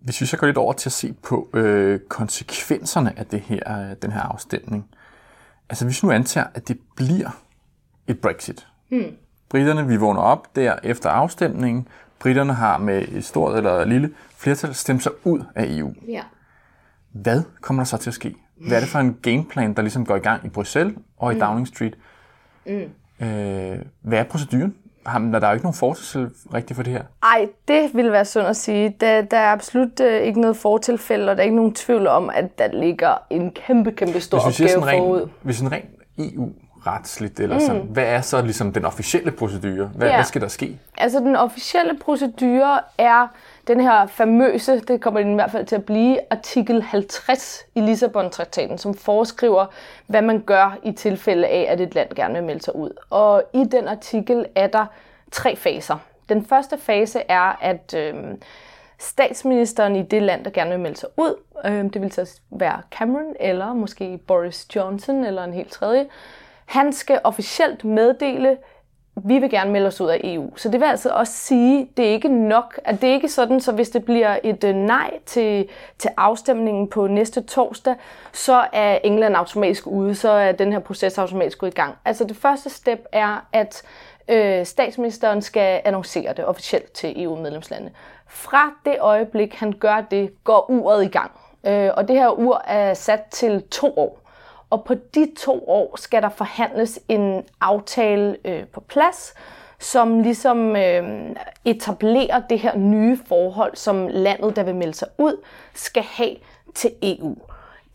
Hvis 0.00 0.20
vi 0.20 0.26
så 0.26 0.36
går 0.36 0.46
lidt 0.46 0.58
over 0.58 0.72
til 0.72 0.88
at 0.88 0.92
se 0.92 1.12
på 1.12 1.48
øh, 1.54 2.00
konsekvenserne 2.08 3.18
af 3.18 3.26
det 3.26 3.40
her, 3.40 3.94
den 3.94 4.12
her 4.12 4.20
afstemning. 4.20 4.88
Altså 5.68 5.84
hvis 5.84 6.02
nu 6.02 6.10
antager, 6.10 6.46
at 6.54 6.68
det 6.68 6.78
bliver 6.96 7.42
et 8.06 8.20
Brexit, 8.20 8.66
hmm. 8.88 9.16
Britterne, 9.50 9.88
vi 9.88 9.96
vågner 9.96 10.20
op 10.20 10.56
der 10.56 10.76
efter 10.82 11.10
afstemningen. 11.10 11.88
Britterne 12.18 12.52
har 12.52 12.78
med 12.78 13.08
et 13.08 13.24
stort 13.24 13.56
eller 13.56 13.84
lille 13.84 14.10
flertal 14.36 14.74
stemt 14.74 15.02
sig 15.02 15.12
ud 15.24 15.40
af 15.54 15.64
EU. 15.68 15.92
Ja. 16.08 16.22
Hvad 17.12 17.42
kommer 17.60 17.82
der 17.82 17.86
så 17.86 17.96
til 17.96 18.10
at 18.10 18.14
ske? 18.14 18.34
Hvad 18.66 18.76
er 18.76 18.80
det 18.80 18.88
for 18.88 18.98
en 18.98 19.18
gameplan, 19.22 19.74
der 19.74 19.82
ligesom 19.82 20.06
går 20.06 20.16
i 20.16 20.18
gang 20.18 20.46
i 20.46 20.48
Bruxelles 20.48 20.94
og 21.16 21.32
i 21.32 21.34
mm. 21.34 21.40
Downing 21.40 21.68
Street? 21.68 21.98
Mm. 22.66 23.26
Øh, 23.26 23.78
hvad 24.00 24.18
er 24.18 24.22
proceduren? 24.22 24.74
Har, 25.06 25.18
der 25.18 25.40
er 25.40 25.48
jo 25.48 25.52
ikke 25.52 25.64
nogen 25.64 25.74
fortilfælde 25.74 26.30
rigtigt 26.54 26.76
for 26.76 26.82
det 26.82 26.92
her. 26.92 27.02
Nej, 27.22 27.48
det 27.68 27.90
vil 27.94 28.12
være 28.12 28.24
sundt 28.24 28.48
at 28.48 28.56
sige. 28.56 28.96
Der, 29.00 29.22
der 29.22 29.36
er 29.36 29.52
absolut 29.52 30.00
øh, 30.00 30.22
ikke 30.22 30.40
noget 30.40 30.56
fortilfælde, 30.56 31.30
og 31.30 31.36
der 31.36 31.42
er 31.42 31.44
ikke 31.44 31.56
nogen 31.56 31.74
tvivl 31.74 32.06
om, 32.06 32.30
at 32.34 32.58
der 32.58 32.68
ligger 32.72 33.14
en 33.30 33.50
kæmpe, 33.50 33.92
kæmpe 33.92 34.20
stor 34.20 34.38
opgave 34.38 34.86
ren, 34.86 34.98
forud. 34.98 35.28
Hvis 35.42 35.60
en 35.60 35.72
ren 35.72 35.84
EU 36.18 36.52
retsligt? 36.86 37.40
Eller 37.40 37.58
sådan. 37.58 37.82
Mm. 37.82 37.88
Hvad 37.88 38.04
er 38.04 38.20
så 38.20 38.42
ligesom 38.42 38.72
den 38.72 38.84
officielle 38.84 39.30
procedure? 39.30 39.90
Hvad, 39.94 40.08
ja. 40.08 40.14
hvad 40.14 40.24
skal 40.24 40.40
der 40.40 40.48
ske? 40.48 40.78
Altså 40.98 41.18
den 41.18 41.36
officielle 41.36 41.98
procedure 41.98 42.80
er 42.98 43.28
den 43.66 43.80
her 43.80 44.06
famøse, 44.06 44.80
det 44.80 45.00
kommer 45.00 45.20
den 45.20 45.30
i 45.30 45.34
hvert 45.34 45.50
fald 45.50 45.66
til 45.66 45.76
at 45.76 45.84
blive, 45.84 46.18
artikel 46.30 46.82
50 46.82 47.64
i 47.74 47.80
Lissabon-traktaten, 47.80 48.78
som 48.78 48.94
foreskriver, 48.94 49.66
hvad 50.06 50.22
man 50.22 50.40
gør 50.40 50.78
i 50.82 50.92
tilfælde 50.92 51.46
af, 51.46 51.66
at 51.68 51.80
et 51.80 51.94
land 51.94 52.14
gerne 52.14 52.34
vil 52.34 52.44
melde 52.44 52.62
sig 52.62 52.76
ud. 52.76 52.90
Og 53.10 53.44
i 53.54 53.64
den 53.64 53.88
artikel 53.88 54.46
er 54.54 54.66
der 54.66 54.86
tre 55.32 55.56
faser. 55.56 55.96
Den 56.28 56.44
første 56.46 56.78
fase 56.78 57.22
er, 57.28 57.58
at 57.60 57.94
øh, 57.96 58.14
statsministeren 58.98 59.96
i 59.96 60.02
det 60.02 60.22
land, 60.22 60.44
der 60.44 60.50
gerne 60.50 60.70
vil 60.70 60.80
melde 60.80 60.96
sig 60.96 61.08
ud, 61.16 61.34
øh, 61.64 61.84
det 61.84 62.02
vil 62.02 62.12
så 62.12 62.40
være 62.50 62.82
Cameron, 62.90 63.34
eller 63.40 63.74
måske 63.74 64.18
Boris 64.26 64.66
Johnson, 64.76 65.24
eller 65.24 65.44
en 65.44 65.52
helt 65.52 65.72
tredje, 65.72 66.06
han 66.70 66.92
skal 66.92 67.20
officielt 67.24 67.84
meddele, 67.84 68.56
vi 69.14 69.38
vil 69.38 69.50
gerne 69.50 69.70
melde 69.70 69.86
os 69.86 70.00
ud 70.00 70.08
af 70.08 70.20
EU. 70.24 70.56
Så 70.56 70.68
det 70.68 70.80
vil 70.80 70.86
altså 70.86 71.10
også 71.10 71.32
sige, 71.32 71.88
det 71.96 72.06
er 72.06 72.10
ikke 72.10 72.28
nok, 72.28 72.80
at 72.84 73.00
det 73.00 73.08
er 73.08 73.14
ikke 73.14 73.28
sådan, 73.28 73.60
så 73.60 73.72
hvis 73.72 73.90
det 73.90 74.04
bliver 74.04 74.38
et 74.44 74.64
øh, 74.64 74.74
nej 74.74 75.10
til, 75.26 75.68
til 75.98 76.10
afstemningen 76.16 76.88
på 76.88 77.06
næste 77.06 77.42
torsdag, 77.42 77.94
så 78.32 78.64
er 78.72 78.98
England 79.04 79.36
automatisk 79.36 79.86
ude, 79.86 80.14
så 80.14 80.30
er 80.30 80.52
den 80.52 80.72
her 80.72 80.78
proces 80.78 81.18
automatisk 81.18 81.58
gået 81.58 81.70
i 81.70 81.74
gang. 81.74 81.94
Altså 82.04 82.24
det 82.24 82.36
første 82.36 82.70
step 82.70 83.06
er, 83.12 83.46
at 83.52 83.82
øh, 84.28 84.66
statsministeren 84.66 85.42
skal 85.42 85.80
annoncere 85.84 86.32
det 86.32 86.44
officielt 86.44 86.92
til 86.92 87.22
EU-medlemslandene. 87.24 87.92
Fra 88.26 88.72
det 88.84 88.96
øjeblik, 89.00 89.54
han 89.54 89.72
gør 89.72 90.00
det, 90.10 90.44
går 90.44 90.70
uret 90.70 91.04
i 91.04 91.08
gang. 91.08 91.30
Øh, 91.66 91.90
og 91.96 92.08
det 92.08 92.16
her 92.16 92.30
ur 92.30 92.62
er 92.66 92.94
sat 92.94 93.24
til 93.30 93.62
to 93.70 93.94
år. 93.96 94.19
Og 94.70 94.84
på 94.84 94.94
de 94.94 95.32
to 95.38 95.64
år 95.68 95.96
skal 95.96 96.22
der 96.22 96.28
forhandles 96.28 97.00
en 97.08 97.44
aftale 97.60 98.36
øh, 98.44 98.66
på 98.66 98.80
plads, 98.80 99.34
som 99.78 100.20
ligesom 100.20 100.76
øh, 100.76 101.36
etablerer 101.64 102.42
det 102.50 102.58
her 102.58 102.76
nye 102.76 103.18
forhold, 103.26 103.76
som 103.76 104.08
landet, 104.10 104.56
der 104.56 104.62
vil 104.62 104.74
melde 104.74 104.94
sig 104.94 105.08
ud, 105.18 105.44
skal 105.74 106.02
have 106.02 106.36
til 106.74 106.90
EU. 107.02 107.36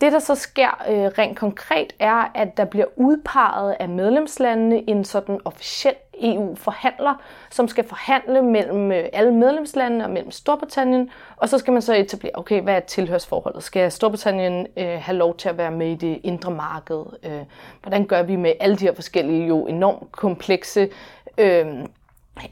Det, 0.02 0.12
der 0.12 0.20
så 0.20 0.36
sker 0.36 0.84
øh, 0.90 1.06
rent 1.18 1.38
konkret, 1.38 1.94
er, 2.00 2.32
at 2.36 2.58
der 2.58 2.66
bliver 2.66 2.86
udpeget 2.96 3.76
af 3.80 3.90
medlemslandene 3.90 4.90
en 4.90 5.04
sådan 5.04 5.40
officiel 5.46 5.96
EU-forhandler, 6.22 7.22
som 7.52 7.68
skal 7.68 7.88
forhandle 7.88 8.42
mellem 8.42 8.92
øh, 8.92 9.06
alle 9.14 9.34
medlemslandene 9.34 10.04
og 10.04 10.10
mellem 10.10 10.32
Storbritannien, 10.32 11.10
og 11.38 11.50
så 11.50 11.58
skal 11.58 11.74
man 11.74 11.82
så 11.82 11.94
etablere, 11.94 12.32
okay, 12.36 12.62
hvad 12.62 12.76
er 12.76 12.80
tilhørsforholdet? 12.80 13.64
Skal 13.64 13.92
Storbritannien 13.92 14.68
øh, 14.78 15.00
have 15.02 15.18
lov 15.18 15.38
til 15.38 15.50
at 15.50 15.58
være 15.58 15.72
med 15.72 15.88
i 15.88 15.96
det 15.96 16.20
indre 16.24 16.52
marked? 16.52 17.04
Øh, 17.24 17.42
hvordan 17.82 18.06
gør 18.06 18.24
vi 18.24 18.36
med 18.36 18.54
alle 18.60 18.76
de 18.76 18.86
her 18.86 18.94
forskellige, 18.96 19.48
jo 19.48 19.68
enormt 19.68 20.12
komplekse 20.12 20.90
øh, 21.38 21.66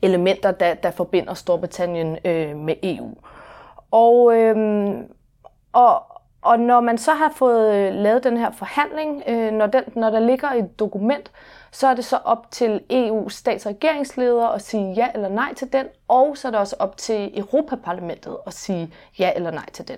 elementer, 0.02 0.52
der, 0.52 0.74
der 0.74 0.92
forbinder 0.92 1.34
Storbritannien 1.34 2.18
øh, 2.26 2.56
med 2.58 2.76
EU? 2.84 3.14
Og, 3.92 4.36
øh, 4.36 4.96
og, 5.74 6.13
og 6.44 6.60
når 6.60 6.82
man 6.82 6.98
så 6.98 7.14
har 7.14 7.32
fået 7.36 7.76
øh, 7.76 7.94
lavet 7.94 8.24
den 8.24 8.38
her 8.38 8.52
forhandling, 8.52 9.24
øh, 9.28 9.52
når, 9.52 9.68
den, 9.68 9.84
når 9.96 10.10
der 10.10 10.20
ligger 10.20 10.48
et 10.52 10.80
dokument, 10.80 11.32
så 11.72 11.88
er 11.88 11.94
det 11.94 12.06
så 12.06 12.18
op 12.26 12.52
til 12.52 12.82
EU's 12.94 13.30
stats- 13.30 13.66
og 13.66 13.70
regeringsledere 13.70 14.56
at 14.56 14.62
sige 14.62 14.94
ja 14.94 15.08
eller 15.14 15.30
nej 15.30 15.54
til 15.54 15.74
den, 15.74 15.86
og 16.08 16.38
så 16.38 16.48
er 16.48 16.52
det 16.52 16.60
også 16.60 16.76
op 16.80 16.98
til 16.98 17.40
Europaparlamentet 17.40 18.38
at 18.48 18.54
sige 18.54 18.94
ja 19.20 19.32
eller 19.36 19.52
nej 19.52 19.70
til 19.74 19.88
den. 19.88 19.98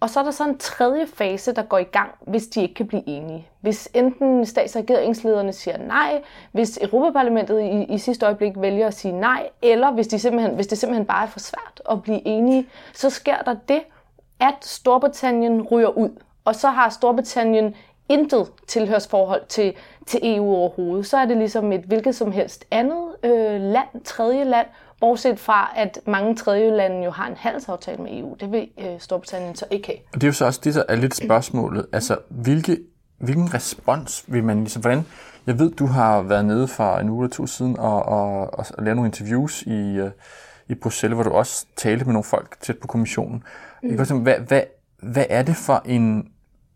Og 0.00 0.10
så 0.10 0.20
er 0.20 0.24
der 0.24 0.30
så 0.30 0.44
en 0.44 0.58
tredje 0.58 1.06
fase, 1.06 1.52
der 1.52 1.62
går 1.62 1.78
i 1.78 1.84
gang, 1.84 2.10
hvis 2.26 2.46
de 2.46 2.62
ikke 2.62 2.74
kan 2.74 2.86
blive 2.86 3.08
enige. 3.08 3.48
Hvis 3.60 3.88
enten 3.94 4.46
stats- 4.46 4.76
og 4.76 4.82
regeringslederne 4.82 5.52
siger 5.52 5.78
nej, 5.78 6.22
hvis 6.52 6.78
Europaparlamentet 6.82 7.60
i, 7.60 7.94
i 7.94 7.98
sidste 7.98 8.26
øjeblik 8.26 8.52
vælger 8.56 8.86
at 8.86 8.94
sige 8.94 9.20
nej, 9.20 9.48
eller 9.62 9.90
hvis, 9.90 10.06
de 10.06 10.18
simpelthen, 10.18 10.54
hvis 10.54 10.66
det 10.66 10.78
simpelthen 10.78 11.06
bare 11.06 11.24
er 11.24 11.28
for 11.28 11.38
svært 11.38 11.82
at 11.90 12.02
blive 12.02 12.26
enige, 12.26 12.68
så 12.94 13.10
sker 13.10 13.38
der 13.38 13.56
det, 13.68 13.80
at 14.40 14.54
Storbritannien 14.62 15.62
ryger 15.62 15.88
ud. 15.88 16.10
Og 16.44 16.54
så 16.54 16.68
har 16.68 16.88
Storbritannien 16.88 17.74
intet 18.08 18.46
tilhørsforhold 18.66 19.42
til, 19.48 19.74
til 20.06 20.20
EU 20.22 20.54
overhovedet. 20.54 21.06
Så 21.06 21.16
er 21.16 21.26
det 21.26 21.36
ligesom 21.36 21.72
et 21.72 21.80
hvilket 21.80 22.14
som 22.14 22.32
helst 22.32 22.64
andet 22.70 23.04
øh, 23.22 23.60
land, 23.60 24.04
tredje 24.04 24.44
land, 24.44 24.66
bortset 25.00 25.40
fra, 25.40 25.72
at 25.76 25.98
mange 26.06 26.36
tredje 26.36 26.70
lande 26.70 27.04
jo 27.04 27.10
har 27.10 27.26
en 27.26 27.36
handelsaftale 27.36 28.02
med 28.02 28.18
EU. 28.18 28.36
Det 28.40 28.52
vil 28.52 28.68
øh, 28.78 28.86
Storbritannien 28.98 29.54
så 29.54 29.64
ikke 29.70 29.86
have. 29.86 29.98
Og 30.08 30.14
det 30.14 30.22
er 30.22 30.28
jo 30.28 30.32
så 30.32 30.46
også 30.46 30.60
det, 30.64 30.74
der 30.74 30.82
er 30.88 30.96
lidt 30.96 31.14
spørgsmålet. 31.14 31.86
Altså, 31.92 32.18
hvilke, 32.28 32.78
hvilken 33.18 33.54
respons 33.54 34.24
vil 34.26 34.44
man 34.44 34.58
ligesom, 34.58 34.82
hvordan, 34.82 35.06
jeg 35.46 35.58
ved, 35.58 35.70
du 35.70 35.86
har 35.86 36.22
været 36.22 36.44
nede 36.44 36.68
for 36.68 36.96
en 36.96 37.08
uge 37.08 37.24
eller 37.24 37.36
to 37.36 37.46
siden 37.46 37.78
og, 37.78 38.02
og, 38.02 38.40
og, 38.40 38.66
og 38.74 38.84
lavet 38.84 38.96
nogle 38.96 39.08
interviews 39.08 39.62
i, 39.62 39.96
øh, 39.96 40.10
i 40.68 40.74
Bruxelles, 40.74 41.14
hvor 41.14 41.22
du 41.22 41.30
også 41.30 41.66
talte 41.76 42.04
med 42.04 42.12
nogle 42.12 42.24
folk 42.24 42.56
tæt 42.60 42.78
på 42.78 42.86
kommissionen. 42.86 43.42
Mm. 43.82 44.22
Hvad, 44.22 44.38
hvad, 44.38 44.62
hvad 45.02 45.24
er 45.30 45.42
det 45.42 45.56
for 45.56 45.82
en, 45.84 46.28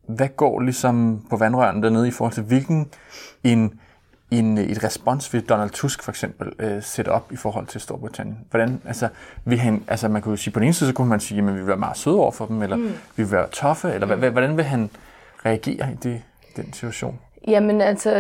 hvad 0.09 0.29
går 0.29 0.61
ligesom 0.61 1.27
på 1.31 1.37
vandrørene 1.37 1.83
dernede 1.83 2.09
i 2.09 2.11
forhold 2.11 2.33
til, 2.33 2.43
hvilken 2.43 2.89
en, 3.45 3.81
en, 4.31 4.59
et 4.59 4.85
respons 4.85 5.33
vil 5.33 5.43
Donald 5.49 5.71
Tusk 5.71 6.03
for 6.03 6.13
eksempel 6.13 6.53
øh, 6.59 6.83
sætte 6.83 7.09
op 7.09 7.33
i 7.33 7.37
forhold 7.37 7.67
til 7.67 7.81
Storbritannien? 7.81 8.39
Hvordan, 8.51 8.81
altså, 8.87 9.09
vil 9.45 9.59
han, 9.59 9.85
altså 9.89 10.09
man 10.09 10.23
kunne 10.23 10.39
sige, 10.39 10.53
på 10.53 10.61
den 10.61 10.67
ene 10.67 10.75
side, 10.75 10.91
så 10.91 10.95
kunne 10.95 11.09
man 11.09 11.21
sige, 11.21 11.39
at 11.39 11.47
vi 11.47 11.53
vil 11.53 11.67
være 11.67 11.77
meget 11.77 11.97
søde 11.97 12.17
over 12.17 12.31
for 12.31 12.47
dem, 12.47 12.63
eller 12.63 12.77
mm. 12.77 12.93
vi 13.17 13.23
vil 13.23 13.33
være 13.33 13.49
toffe, 13.49 13.93
eller 13.93 14.17
mm. 14.17 14.33
hvordan 14.33 14.57
vil 14.57 14.65
han 14.65 14.91
reagere 15.47 15.93
i 15.93 15.95
det, 15.95 16.23
den 16.57 16.73
situation? 16.73 17.19
Jamen 17.49 17.81
altså, 17.81 18.15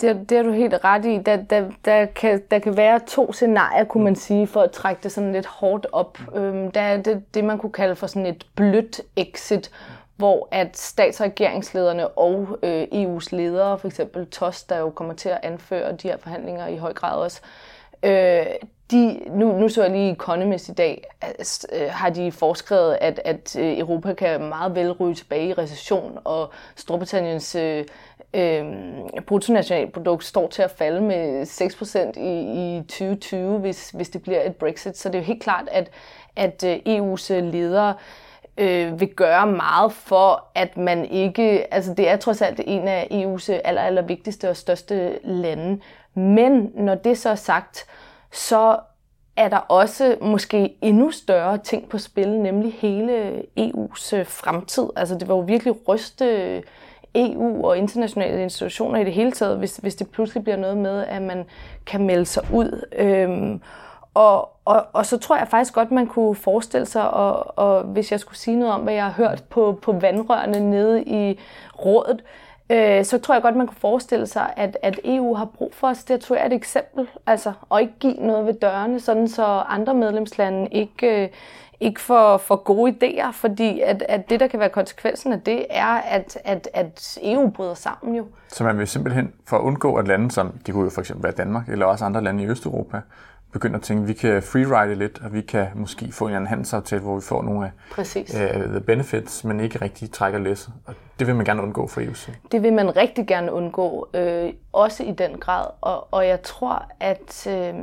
det, 0.00 0.30
det 0.30 0.32
er 0.32 0.42
du 0.42 0.52
helt 0.52 0.84
ret 0.84 1.04
i. 1.04 1.18
Der, 1.18 1.36
der, 1.36 1.70
der, 1.84 2.04
kan, 2.06 2.42
der 2.50 2.58
kan 2.58 2.76
være 2.76 3.00
to 3.06 3.32
scenarier, 3.32 3.84
kunne 3.84 4.04
man 4.04 4.16
sige, 4.16 4.46
for 4.46 4.60
at 4.60 4.70
trække 4.70 5.02
det 5.02 5.12
sådan 5.12 5.32
lidt 5.32 5.46
hårdt 5.46 5.86
op. 5.92 6.18
Øhm, 6.34 6.70
der 6.70 6.80
er 6.80 6.96
det, 7.02 7.34
det, 7.34 7.44
man 7.44 7.58
kunne 7.58 7.72
kalde 7.72 7.96
for 7.96 8.06
sådan 8.06 8.26
et 8.26 8.46
blødt 8.54 9.00
exit, 9.16 9.70
hvor 10.16 10.48
at 10.50 10.76
stats- 10.76 11.20
og 11.20 11.24
regeringslederne 11.24 12.08
og 12.08 12.58
øh, 12.62 12.82
EU's 12.82 13.28
ledere, 13.30 13.78
for 13.78 13.88
eksempel 13.88 14.26
TOS, 14.26 14.62
der 14.62 14.78
jo 14.78 14.90
kommer 14.90 15.14
til 15.14 15.28
at 15.28 15.38
anføre 15.42 15.92
de 15.92 16.08
her 16.08 16.16
forhandlinger 16.16 16.66
i 16.66 16.76
høj 16.76 16.92
grad 16.92 17.16
også, 17.18 17.40
øh, 18.02 18.46
de, 18.90 19.20
nu, 19.30 19.58
nu 19.58 19.68
så 19.68 19.82
jeg 19.82 19.90
lige 19.90 20.12
Economist 20.12 20.68
i 20.68 20.72
dag, 20.72 21.04
altså, 21.20 21.66
øh, 21.72 21.88
har 21.90 22.10
de 22.10 22.32
foreskrevet, 22.32 22.98
at, 23.00 23.20
at 23.24 23.56
øh, 23.58 23.78
Europa 23.78 24.14
kan 24.14 24.48
meget 24.48 24.74
vel 24.74 24.92
ryge 24.92 25.14
tilbage 25.14 25.48
i 25.48 25.52
recession, 25.52 26.18
og 26.24 26.50
Storbritanniens 26.76 27.54
øh, 27.54 27.84
øh, 28.34 28.64
bruttonationalprodukt 29.26 30.24
står 30.24 30.48
til 30.48 30.62
at 30.62 30.70
falde 30.70 31.00
med 31.00 31.42
6% 31.42 32.20
i, 32.20 32.76
i 32.76 32.82
2020, 32.82 33.58
hvis, 33.58 33.90
hvis 33.90 34.08
det 34.08 34.22
bliver 34.22 34.42
et 34.42 34.56
Brexit. 34.56 34.98
Så 34.98 35.08
det 35.08 35.14
er 35.14 35.18
jo 35.18 35.24
helt 35.24 35.42
klart, 35.42 35.68
at, 35.72 35.90
at 36.36 36.64
øh, 36.64 36.76
EU's 36.76 37.32
øh, 37.32 37.44
ledere 37.44 37.94
øh, 38.58 39.00
vil 39.00 39.08
gøre 39.08 39.46
meget 39.46 39.92
for, 39.92 40.44
at 40.54 40.76
man 40.76 41.04
ikke... 41.04 41.74
Altså 41.74 41.94
det 41.94 42.08
er 42.08 42.16
trods 42.16 42.42
alt 42.42 42.60
en 42.64 42.88
af 42.88 43.08
EU's 43.10 43.52
aller, 43.64 43.82
aller 43.82 44.02
vigtigste 44.02 44.50
og 44.50 44.56
største 44.56 45.18
lande. 45.24 45.80
Men 46.14 46.72
når 46.74 46.94
det 46.94 47.18
så 47.18 47.30
er 47.30 47.34
sagt, 47.34 47.86
så 48.36 48.78
er 49.36 49.48
der 49.48 49.56
også 49.56 50.16
måske 50.20 50.76
endnu 50.80 51.10
større 51.10 51.58
ting 51.58 51.88
på 51.88 51.98
spil, 51.98 52.30
nemlig 52.30 52.72
hele 52.78 53.42
EU's 53.60 54.16
øh, 54.16 54.26
fremtid. 54.26 54.84
Altså 54.96 55.14
det 55.14 55.28
var 55.28 55.34
jo 55.34 55.40
virkelig 55.40 55.88
ryste 55.88 56.24
øh, 56.24 56.62
EU 57.14 57.66
og 57.66 57.78
internationale 57.78 58.42
institutioner 58.42 59.00
i 59.00 59.04
det 59.04 59.12
hele 59.12 59.32
taget, 59.32 59.58
hvis, 59.58 59.76
hvis 59.76 59.94
det 59.94 60.10
pludselig 60.10 60.44
bliver 60.44 60.56
noget 60.56 60.76
med, 60.76 61.04
at 61.04 61.22
man 61.22 61.44
kan 61.86 62.06
melde 62.06 62.26
sig 62.26 62.42
ud. 62.52 62.86
Øhm, 62.92 63.60
og, 64.14 64.50
og, 64.64 64.86
og 64.92 65.06
så 65.06 65.18
tror 65.18 65.36
jeg 65.36 65.48
faktisk 65.48 65.74
godt, 65.74 65.90
man 65.90 66.06
kunne 66.06 66.34
forestille 66.34 66.86
sig, 66.86 67.10
og, 67.10 67.58
og 67.58 67.82
hvis 67.82 68.12
jeg 68.12 68.20
skulle 68.20 68.38
sige 68.38 68.56
noget 68.56 68.74
om, 68.74 68.80
hvad 68.80 68.94
jeg 68.94 69.04
har 69.04 69.12
hørt 69.12 69.44
på, 69.50 69.78
på 69.82 69.92
vandrørene 69.92 70.70
nede 70.70 71.04
i 71.04 71.38
rådet, 71.84 72.20
øh, 72.20 72.45
Øh, 72.70 73.04
så 73.04 73.18
tror 73.18 73.34
jeg 73.34 73.42
godt, 73.42 73.56
man 73.56 73.66
kunne 73.66 73.80
forestille 73.80 74.26
sig, 74.26 74.52
at, 74.56 74.78
at 74.82 75.00
EU 75.04 75.34
har 75.34 75.44
brug 75.44 75.74
for 75.74 75.86
at 75.86 75.96
statuere 75.96 76.46
et 76.46 76.52
eksempel, 76.52 77.08
altså, 77.26 77.52
og 77.68 77.80
ikke 77.80 77.94
give 78.00 78.14
noget 78.14 78.46
ved 78.46 78.54
dørene, 78.54 79.00
sådan 79.00 79.28
så 79.28 79.44
andre 79.44 79.94
medlemslande 79.94 80.68
ikke, 80.72 81.22
øh, 81.22 81.28
ikke 81.80 82.00
får, 82.00 82.36
får 82.36 82.56
gode 82.56 82.92
idéer, 82.92 83.30
fordi 83.32 83.80
at, 83.80 84.04
at 84.08 84.30
det, 84.30 84.40
der 84.40 84.46
kan 84.46 84.60
være 84.60 84.68
konsekvensen 84.68 85.32
af 85.32 85.40
det, 85.40 85.66
er, 85.70 85.86
at, 85.86 86.38
at, 86.44 86.68
at 86.74 87.18
EU 87.22 87.50
bryder 87.50 87.74
sammen 87.74 88.14
jo. 88.14 88.26
Så 88.48 88.64
man 88.64 88.78
vil 88.78 88.88
simpelthen, 88.88 89.32
for 89.46 89.56
at 89.56 89.62
undgå 89.62 89.94
at 89.94 90.08
lande 90.08 90.30
som, 90.30 90.52
de 90.66 90.72
kunne 90.72 90.84
jo 90.84 90.90
for 90.90 91.00
eksempel 91.00 91.24
være 91.24 91.32
Danmark, 91.32 91.68
eller 91.68 91.86
også 91.86 92.04
andre 92.04 92.24
lande 92.24 92.44
i 92.44 92.46
Østeuropa, 92.46 93.00
begynder 93.52 93.76
at 93.76 93.82
tænke, 93.82 94.02
at 94.02 94.08
vi 94.08 94.12
kan 94.12 94.42
freeride 94.42 94.94
lidt, 94.94 95.20
og 95.24 95.32
vi 95.32 95.40
kan 95.40 95.66
måske 95.74 96.12
få 96.12 96.26
en 96.26 96.34
anden 96.34 96.46
handelsaftale, 96.46 97.02
hvor 97.02 97.14
vi 97.14 97.22
får 97.22 97.42
nogle 97.42 97.66
af 97.66 98.56
uh, 98.56 98.70
the 98.70 98.80
benefits, 98.80 99.44
men 99.44 99.60
ikke 99.60 99.82
rigtig 99.82 100.12
trækker 100.12 100.38
læsset. 100.38 100.72
Og 100.86 100.94
det 101.18 101.26
vil 101.26 101.34
man 101.34 101.44
gerne 101.44 101.62
undgå 101.62 101.86
for 101.86 102.00
EU. 102.00 102.12
Det 102.52 102.62
vil 102.62 102.72
man 102.72 102.96
rigtig 102.96 103.26
gerne 103.26 103.52
undgå, 103.52 104.08
øh, 104.14 104.52
også 104.72 105.02
i 105.02 105.12
den 105.12 105.38
grad. 105.38 105.66
Og, 105.80 106.08
og 106.10 106.26
jeg 106.26 106.42
tror, 106.42 106.82
at, 107.00 107.46
øh, 107.46 107.74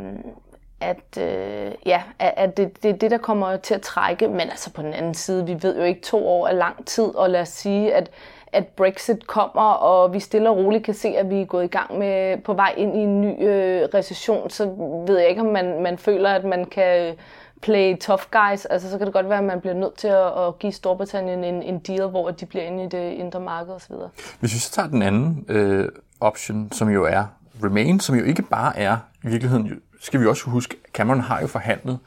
at, 0.82 1.18
øh, 1.18 1.72
ja, 1.86 2.02
at 2.20 2.58
det, 2.58 2.84
det 2.84 2.92
er 2.92 2.98
det, 2.98 3.12
der 3.12 3.18
kommer 3.18 3.58
til 3.58 3.74
at 3.74 3.82
trække. 3.82 4.28
Men 4.28 4.42
altså 4.42 4.74
på 4.74 4.82
den 4.82 4.94
anden 4.94 5.14
side, 5.14 5.46
vi 5.46 5.58
ved 5.62 5.78
jo 5.78 5.84
ikke, 5.84 6.02
to 6.02 6.28
år 6.28 6.48
er 6.48 6.54
lang 6.54 6.86
tid, 6.86 7.16
og 7.16 7.30
lad 7.30 7.42
os 7.42 7.50
sige, 7.50 7.94
at 7.94 8.10
at 8.54 8.68
Brexit 8.68 9.28
kommer, 9.28 9.62
og 9.62 10.14
vi 10.14 10.20
stille 10.20 10.50
og 10.50 10.58
roligt 10.58 10.84
kan 10.84 10.94
se, 10.94 11.08
at 11.08 11.30
vi 11.30 11.42
er 11.42 11.46
gået 11.46 11.64
i 11.64 11.68
gang 11.68 11.98
med 11.98 12.38
på 12.38 12.54
vej 12.54 12.74
ind 12.78 12.96
i 12.96 13.00
en 13.00 13.22
ny 13.22 13.48
øh, 13.48 13.90
recession, 13.94 14.50
så 14.50 14.66
ved 15.08 15.20
jeg 15.20 15.30
ikke, 15.30 15.42
om 15.42 15.48
man, 15.48 15.82
man 15.82 15.98
føler, 15.98 16.30
at 16.30 16.44
man 16.44 16.66
kan 16.66 17.16
play 17.62 17.98
tough 17.98 18.24
guys. 18.32 18.66
Altså, 18.66 18.90
så 18.90 18.98
kan 18.98 19.08
det 19.08 19.14
godt 19.14 19.30
være, 19.30 19.38
at 19.38 19.44
man 19.44 19.62
bliver 19.62 19.74
nødt 19.74 19.98
til 19.98 20.08
at, 20.08 20.48
at 20.48 20.60
give 20.60 20.72
Storbritannien 20.72 21.44
en, 21.44 21.64
en 21.64 21.80
deal, 21.80 22.10
hvor 22.10 22.32
de 22.32 22.46
bliver 22.46 22.64
inde 22.64 22.84
i 22.84 22.88
det 22.88 23.12
indre 23.12 23.40
marked 23.40 23.74
osv. 23.74 23.96
Hvis 24.40 24.54
vi 24.54 24.60
så 24.60 24.72
tager 24.72 24.88
den 24.88 25.02
anden 25.02 25.46
øh, 25.50 25.90
option, 26.20 26.72
som 26.72 26.90
jo 26.90 27.06
er 27.06 27.24
Remain, 27.64 28.00
som 28.00 28.16
jo 28.16 28.24
ikke 28.24 28.42
bare 28.42 28.78
er 28.78 28.98
i 29.24 29.28
virkeligheden, 29.28 29.82
skal 30.02 30.22
vi 30.22 30.26
også 30.26 30.50
huske, 30.50 30.76
Cameron 30.94 31.20
har 31.20 31.42
jo 31.42 31.48
forhandlet 31.48 32.00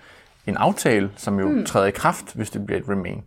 en 0.46 0.56
aftale, 0.56 1.10
som 1.16 1.40
jo 1.40 1.48
mm. 1.48 1.66
træder 1.66 1.86
i 1.86 1.90
kraft, 1.90 2.34
hvis 2.34 2.50
det 2.50 2.66
bliver 2.66 2.80
et 2.80 2.88
Remain. 2.88 3.24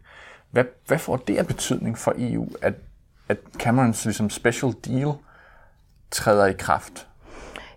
Hvad, 0.51 0.63
hvad 0.87 0.97
får 0.97 1.17
det 1.17 1.37
af 1.37 1.47
betydning 1.47 1.97
for 1.97 2.13
EU, 2.17 2.47
at 2.61 2.73
at 3.29 3.37
Camerons 3.57 4.05
ligesom, 4.05 4.29
special 4.29 4.73
deal 4.85 5.13
træder 6.11 6.45
i 6.45 6.53
kraft. 6.53 7.07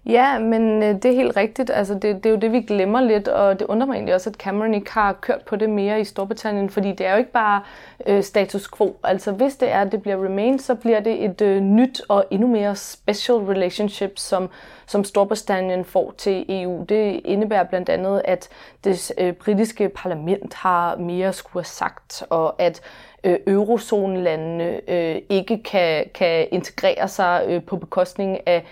Ja, 0.07 0.39
men 0.39 0.83
øh, 0.83 0.95
det 0.95 1.05
er 1.05 1.15
helt 1.15 1.37
rigtigt. 1.37 1.71
Altså, 1.71 1.95
det, 1.95 2.03
det 2.03 2.27
er 2.27 2.31
jo 2.31 2.37
det, 2.37 2.53
vi 2.53 2.61
glemmer 2.61 3.01
lidt, 3.01 3.29
og 3.29 3.59
det 3.59 3.67
undrer 3.67 3.87
mig 3.87 3.95
egentlig 3.95 4.15
også, 4.15 4.31
at 4.31 4.37
Cameron 4.37 4.75
ikke 4.75 4.93
har 4.93 5.13
kørt 5.13 5.43
på 5.43 5.57
det 5.57 5.71
mere 5.71 6.01
i 6.01 6.05
Storbritannien, 6.05 6.71
fordi 6.71 6.93
det 6.93 7.07
er 7.07 7.13
jo 7.13 7.19
ikke 7.19 7.33
bare 7.33 7.63
øh, 8.07 8.23
status 8.23 8.71
quo. 8.77 8.97
Altså, 9.05 9.33
hvis 9.33 9.57
det 9.57 9.71
er, 9.71 9.81
at 9.81 9.93
det 9.93 10.03
bliver 10.03 10.25
Remain, 10.25 10.59
så 10.59 10.75
bliver 10.75 11.01
det 11.01 11.25
et 11.25 11.41
øh, 11.41 11.61
nyt 11.61 12.03
og 12.09 12.25
endnu 12.31 12.49
mere 12.49 12.77
special 12.77 13.37
relationship, 13.39 14.13
som, 14.17 14.49
som 14.87 15.05
Storbritannien 15.05 15.85
får 15.85 16.15
til 16.19 16.45
EU. 16.49 16.85
Det 16.89 17.21
indebærer 17.25 17.65
blandt 17.65 17.89
andet, 17.89 18.23
at 18.25 18.49
det 18.85 19.13
øh, 19.19 19.33
britiske 19.33 19.89
parlament 19.89 20.55
har 20.55 20.97
mere 20.97 21.33
skulle 21.33 21.61
have 21.61 21.69
sagt, 21.69 22.25
og 22.31 22.63
at 22.63 22.81
øh, 23.25 23.37
eurozonelandene 23.47 24.91
øh, 24.91 25.23
ikke 25.29 25.63
kan, 25.63 26.05
kan 26.15 26.47
integrere 26.53 27.09
sig 27.09 27.45
øh, 27.49 27.63
på 27.63 27.77
bekostning 27.77 28.39
af 28.47 28.65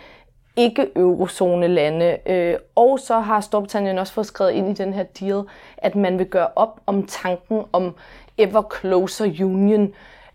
ikke-eurozone-lande. 0.56 2.18
Øh, 2.26 2.56
og 2.74 2.98
så 2.98 3.20
har 3.20 3.40
Storbritannien 3.40 3.98
også 3.98 4.12
fået 4.12 4.26
skrevet 4.26 4.52
ind 4.52 4.70
i 4.70 4.82
den 4.82 4.92
her 4.92 5.02
deal, 5.02 5.42
at 5.76 5.96
man 5.96 6.18
vil 6.18 6.26
gøre 6.26 6.48
op 6.56 6.80
om 6.86 7.06
tanken 7.06 7.64
om 7.72 7.94
ever 8.38 8.62
closer 8.80 9.24
union, 9.24 9.92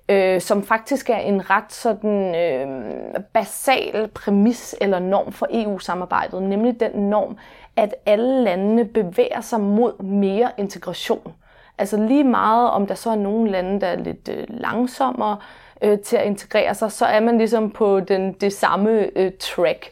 øh, 0.09 0.41
som 0.41 0.63
faktisk 0.63 1.09
er 1.09 1.17
en 1.17 1.49
ret 1.49 1.73
sådan 1.73 2.35
øh, 2.35 3.23
basal 3.33 4.07
præmis 4.07 4.75
eller 4.81 4.99
norm 4.99 5.31
for 5.31 5.47
EU-samarbejdet, 5.51 6.43
nemlig 6.43 6.79
den 6.79 7.09
norm, 7.09 7.37
at 7.75 7.95
alle 8.05 8.43
landene 8.43 8.85
bevæger 8.85 9.41
sig 9.41 9.59
mod 9.59 10.03
mere 10.03 10.51
integration. 10.57 11.33
Altså 11.77 11.97
lige 11.97 12.23
meget, 12.23 12.69
om 12.69 12.87
der 12.87 12.95
så 12.95 13.09
er 13.09 13.15
nogle 13.15 13.51
lande, 13.51 13.81
der 13.81 13.87
er 13.87 13.95
lidt 13.97 14.29
øh, 14.29 14.45
langsommere 14.49 15.37
øh, 15.37 15.64
øh, 15.81 15.99
til 15.99 16.17
at 16.17 16.25
integrere 16.25 16.75
sig, 16.75 16.91
så 16.91 17.05
er 17.05 17.19
man 17.19 17.37
ligesom 17.37 17.71
på 17.71 17.99
den, 17.99 18.33
det 18.33 18.53
samme 18.53 19.09
øh, 19.15 19.31
track. 19.39 19.91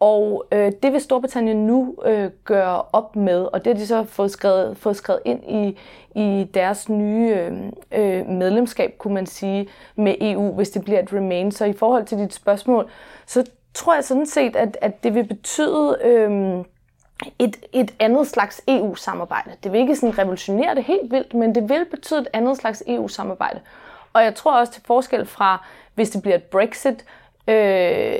Og 0.00 0.46
øh, 0.52 0.72
det 0.82 0.92
vil 0.92 1.00
Storbritannien 1.00 1.66
nu 1.66 1.94
øh, 2.04 2.30
gøre 2.44 2.82
op 2.92 3.16
med, 3.16 3.48
og 3.52 3.64
det 3.64 3.66
har 3.66 3.80
de 3.80 3.86
så 3.86 4.04
fået 4.04 4.30
skrevet, 4.30 4.76
fået 4.76 4.96
skrevet 4.96 5.20
ind 5.24 5.44
i, 5.44 5.78
i 6.14 6.50
deres 6.54 6.88
nye 6.88 7.34
øh, 7.34 7.52
øh, 7.92 8.26
medlemskab, 8.26 8.94
kunne 8.98 9.14
man 9.14 9.26
sige, 9.26 9.68
med 9.96 10.14
EU, 10.20 10.54
hvis 10.54 10.70
det 10.70 10.84
bliver 10.84 11.02
et 11.02 11.12
remain. 11.12 11.52
Så 11.52 11.64
i 11.64 11.72
forhold 11.72 12.04
til 12.04 12.18
dit 12.18 12.34
spørgsmål, 12.34 12.90
så 13.26 13.44
tror 13.74 13.94
jeg 13.94 14.04
sådan 14.04 14.26
set, 14.26 14.56
at, 14.56 14.78
at 14.80 15.04
det 15.04 15.14
vil 15.14 15.24
betyde... 15.24 15.98
Øh, 16.04 16.64
et, 17.38 17.56
et 17.72 17.94
andet 17.98 18.26
slags 18.26 18.62
EU-samarbejde. 18.68 19.50
Det 19.64 19.72
vil 19.72 19.80
ikke 19.80 19.96
sådan 19.96 20.18
revolutionere 20.18 20.74
det 20.74 20.84
helt 20.84 21.12
vildt, 21.12 21.34
men 21.34 21.54
det 21.54 21.68
vil 21.68 21.84
betyde 21.90 22.20
et 22.20 22.28
andet 22.32 22.56
slags 22.56 22.82
EU-samarbejde. 22.86 23.60
Og 24.12 24.22
jeg 24.24 24.34
tror 24.34 24.58
også 24.58 24.72
til 24.72 24.82
forskel 24.86 25.26
fra, 25.26 25.66
hvis 25.94 26.10
det 26.10 26.22
bliver 26.22 26.36
et 26.36 26.42
Brexit, 26.42 27.04
øh, 27.48 28.14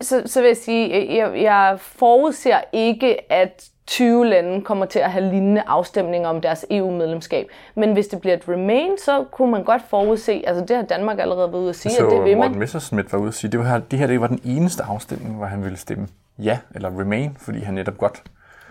så, 0.00 0.22
så 0.26 0.40
vil 0.40 0.46
jeg 0.46 0.56
sige, 0.56 1.16
jeg, 1.16 1.42
jeg 1.42 1.76
forudser 1.80 2.60
ikke, 2.72 3.32
at 3.32 3.70
20 3.86 4.26
lande 4.26 4.62
kommer 4.62 4.86
til 4.86 4.98
at 4.98 5.12
have 5.12 5.30
lignende 5.30 5.62
afstemninger 5.66 6.28
om 6.28 6.40
deres 6.40 6.66
EU-medlemskab. 6.70 7.46
Men 7.74 7.92
hvis 7.92 8.06
det 8.06 8.20
bliver 8.20 8.36
et 8.36 8.48
Remain, 8.48 8.90
så 8.98 9.24
kunne 9.32 9.50
man 9.50 9.64
godt 9.64 9.82
forudse, 9.88 10.42
altså 10.46 10.64
det 10.64 10.76
har 10.76 10.82
Danmark 10.82 11.18
allerede 11.18 11.52
været 11.52 11.60
ude 11.60 11.68
at 11.68 11.76
sige, 11.76 11.92
så 11.92 12.06
at 12.06 12.12
det 12.12 12.24
vil 12.24 12.30
man. 12.30 12.38
Morten 12.38 12.58
Messersmith 12.58 13.12
var 13.12 13.18
ude 13.18 13.28
at 13.28 13.34
sige, 13.34 13.52
det, 13.52 13.60
var, 13.60 13.78
det 13.78 13.98
her 13.98 14.06
det 14.06 14.20
var 14.20 14.26
den 14.26 14.40
eneste 14.44 14.82
afstemning, 14.82 15.36
hvor 15.36 15.46
han 15.46 15.64
ville 15.64 15.78
stemme 15.78 16.08
ja 16.38 16.58
eller 16.74 17.00
Remain, 17.00 17.36
fordi 17.40 17.60
han 17.60 17.74
netop 17.74 17.98
godt 17.98 18.22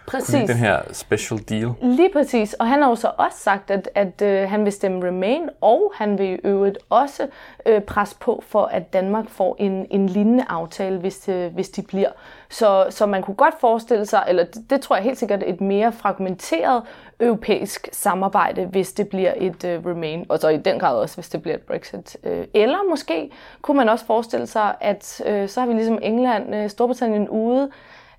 Præcis. 0.08 0.50
den 0.50 0.58
her 0.58 0.82
special 0.92 1.40
deal. 1.50 1.74
Lige 1.82 2.10
præcis. 2.14 2.54
Og 2.54 2.68
han 2.68 2.82
har 2.82 2.90
jo 2.90 2.96
så 2.96 3.12
også 3.18 3.38
sagt, 3.38 3.72
at, 3.72 3.90
at 3.96 4.22
øh, 4.22 4.50
han 4.50 4.66
vil 4.66 4.72
stemme 4.72 5.08
Remain, 5.08 5.50
og 5.62 5.92
han 5.96 6.18
vil 6.18 6.26
i 6.26 6.40
øvrigt 6.44 6.78
også 6.90 7.28
øh, 7.66 7.82
presse 7.82 8.16
på 8.20 8.44
for, 8.48 8.66
at 8.66 8.94
Danmark 8.94 9.30
får 9.30 9.56
en, 9.60 9.88
en 9.90 10.10
lignende 10.10 10.46
aftale, 10.50 10.98
hvis, 10.98 11.30
øh, 11.30 11.54
hvis 11.54 11.70
de 11.70 11.82
bliver. 11.82 12.10
Så, 12.50 12.86
så 12.90 13.06
man 13.06 13.22
kunne 13.22 13.36
godt 13.36 13.60
forestille 13.60 14.06
sig, 14.06 14.24
eller 14.28 14.44
det, 14.44 14.70
det 14.70 14.82
tror 14.82 14.96
jeg 14.96 15.04
helt 15.04 15.18
sikkert, 15.18 15.44
et 15.46 15.62
mere 15.62 15.92
fragmenteret 15.92 16.84
europæisk 17.20 17.90
samarbejde, 17.92 18.66
hvis 18.66 18.94
det 18.94 19.08
bliver 19.10 19.34
et 19.38 19.64
øh, 19.64 19.86
Remain, 19.86 20.26
og 20.30 20.40
så 20.40 20.50
i 20.50 20.58
den 20.58 20.80
grad 20.80 20.98
også, 20.98 21.16
hvis 21.16 21.30
det 21.30 21.42
bliver 21.42 21.56
et 21.56 21.62
Brexit. 21.62 22.18
Øh, 22.24 22.46
eller 22.54 22.90
måske 22.90 23.32
kunne 23.62 23.78
man 23.78 23.90
også 23.90 24.06
forestille 24.06 24.48
sig, 24.48 24.76
at 24.82 25.22
øh, 25.26 25.50
så 25.50 25.60
har 25.60 25.68
vi 25.68 25.74
ligesom 25.74 26.00
England, 26.02 26.56
øh, 26.56 26.70
Storbritannien 26.70 27.30
ude, 27.30 27.72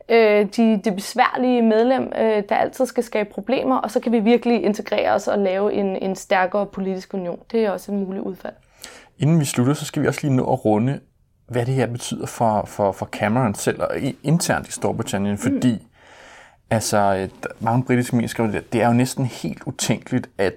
øh, 0.08 0.46
de, 0.56 0.80
det 0.84 0.94
besværlige 0.94 1.62
medlem, 1.62 2.12
øh, 2.18 2.42
der 2.48 2.56
altid 2.56 2.86
skal 2.86 3.04
skabe 3.04 3.30
problemer, 3.30 3.76
og 3.76 3.90
så 3.90 4.00
kan 4.00 4.12
vi 4.12 4.20
virkelig 4.20 4.62
integrere 4.64 5.12
os 5.12 5.28
og 5.28 5.38
lave 5.38 5.72
en, 5.72 5.96
en 5.96 6.16
stærkere 6.16 6.66
politisk 6.66 7.14
union. 7.14 7.38
Det 7.52 7.64
er 7.64 7.70
også 7.70 7.92
en 7.92 8.04
mulig 8.04 8.22
udfald. 8.22 8.54
Inden 9.18 9.40
vi 9.40 9.44
slutter, 9.44 9.74
så 9.74 9.84
skal 9.84 10.02
vi 10.02 10.08
også 10.08 10.20
lige 10.22 10.36
nå 10.36 10.52
at 10.52 10.64
runde, 10.64 11.00
hvad 11.48 11.66
det 11.66 11.74
her 11.74 11.86
betyder 11.86 12.26
for, 12.26 12.64
for, 12.66 12.92
for 12.92 13.06
Cameron 13.06 13.54
selv 13.54 13.82
og 13.82 13.88
internt 14.22 14.68
i 14.68 14.72
Storbritannien, 14.72 15.32
mm. 15.32 15.38
fordi 15.38 15.86
altså, 16.70 17.28
mange 17.60 17.84
britiske 17.84 18.16
medier 18.16 18.28
skriver, 18.28 18.60
det 18.72 18.82
er 18.82 18.86
jo 18.86 18.92
næsten 18.92 19.24
helt 19.24 19.62
utænkeligt, 19.66 20.30
at 20.38 20.54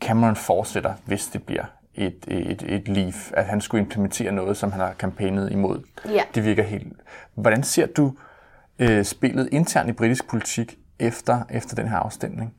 Cameron 0.00 0.36
fortsætter, 0.36 0.92
hvis 1.04 1.26
det 1.26 1.42
bliver 1.42 1.64
et, 1.94 2.24
et, 2.28 2.64
et 2.68 2.88
leave, 2.88 3.14
at 3.32 3.44
han 3.44 3.60
skulle 3.60 3.82
implementere 3.82 4.32
noget, 4.32 4.56
som 4.56 4.72
han 4.72 4.80
har 4.80 4.92
kampagnet 4.98 5.52
imod. 5.52 5.80
Ja. 6.08 6.22
Det 6.34 6.44
virker 6.44 6.62
helt... 6.62 6.86
Hvordan 7.34 7.62
ser 7.62 7.86
du 7.86 8.12
øh, 8.80 9.04
spillet 9.04 9.48
internt 9.52 9.88
i 9.88 9.92
britisk 9.92 10.28
politik 10.28 10.78
efter, 10.98 11.42
efter 11.50 11.76
den 11.76 11.88
her 11.88 11.96
afstemning? 11.96 12.54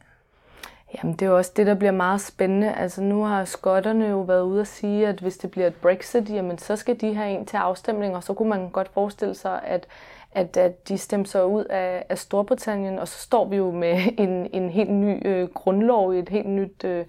Jamen, 0.95 1.13
det 1.15 1.21
er 1.21 1.29
jo 1.29 1.37
også 1.37 1.51
det, 1.55 1.67
der 1.67 1.73
bliver 1.73 1.91
meget 1.91 2.21
spændende. 2.21 2.73
Altså, 2.73 3.01
nu 3.01 3.23
har 3.23 3.45
skotterne 3.45 4.07
jo 4.07 4.21
været 4.21 4.41
ude 4.41 4.61
at 4.61 4.67
sige, 4.67 5.07
at 5.07 5.19
hvis 5.19 5.37
det 5.37 5.51
bliver 5.51 5.67
et 5.67 5.75
Brexit, 5.75 6.29
jamen, 6.29 6.57
så 6.57 6.75
skal 6.75 7.01
de 7.01 7.15
have 7.15 7.29
en 7.31 7.45
til 7.45 7.57
afstemning, 7.57 8.15
og 8.15 8.23
så 8.23 8.33
kunne 8.33 8.49
man 8.49 8.69
godt 8.69 8.89
forestille 8.93 9.35
sig, 9.35 9.61
at, 9.63 9.87
at, 10.31 10.57
at 10.57 10.87
de 10.87 10.97
stemmer 10.97 11.27
sig 11.27 11.45
ud 11.45 11.63
af, 11.63 12.05
af 12.09 12.17
Storbritannien, 12.17 12.99
og 12.99 13.07
så 13.07 13.19
står 13.19 13.45
vi 13.45 13.55
jo 13.55 13.71
med 13.71 13.99
en, 14.17 14.47
en 14.53 14.69
helt 14.69 14.91
ny 14.91 15.27
øh, 15.27 15.49
grundlov, 15.49 16.11
et 16.11 16.29
helt 16.29 16.49
nyt 16.49 16.83
øh, 16.83 17.05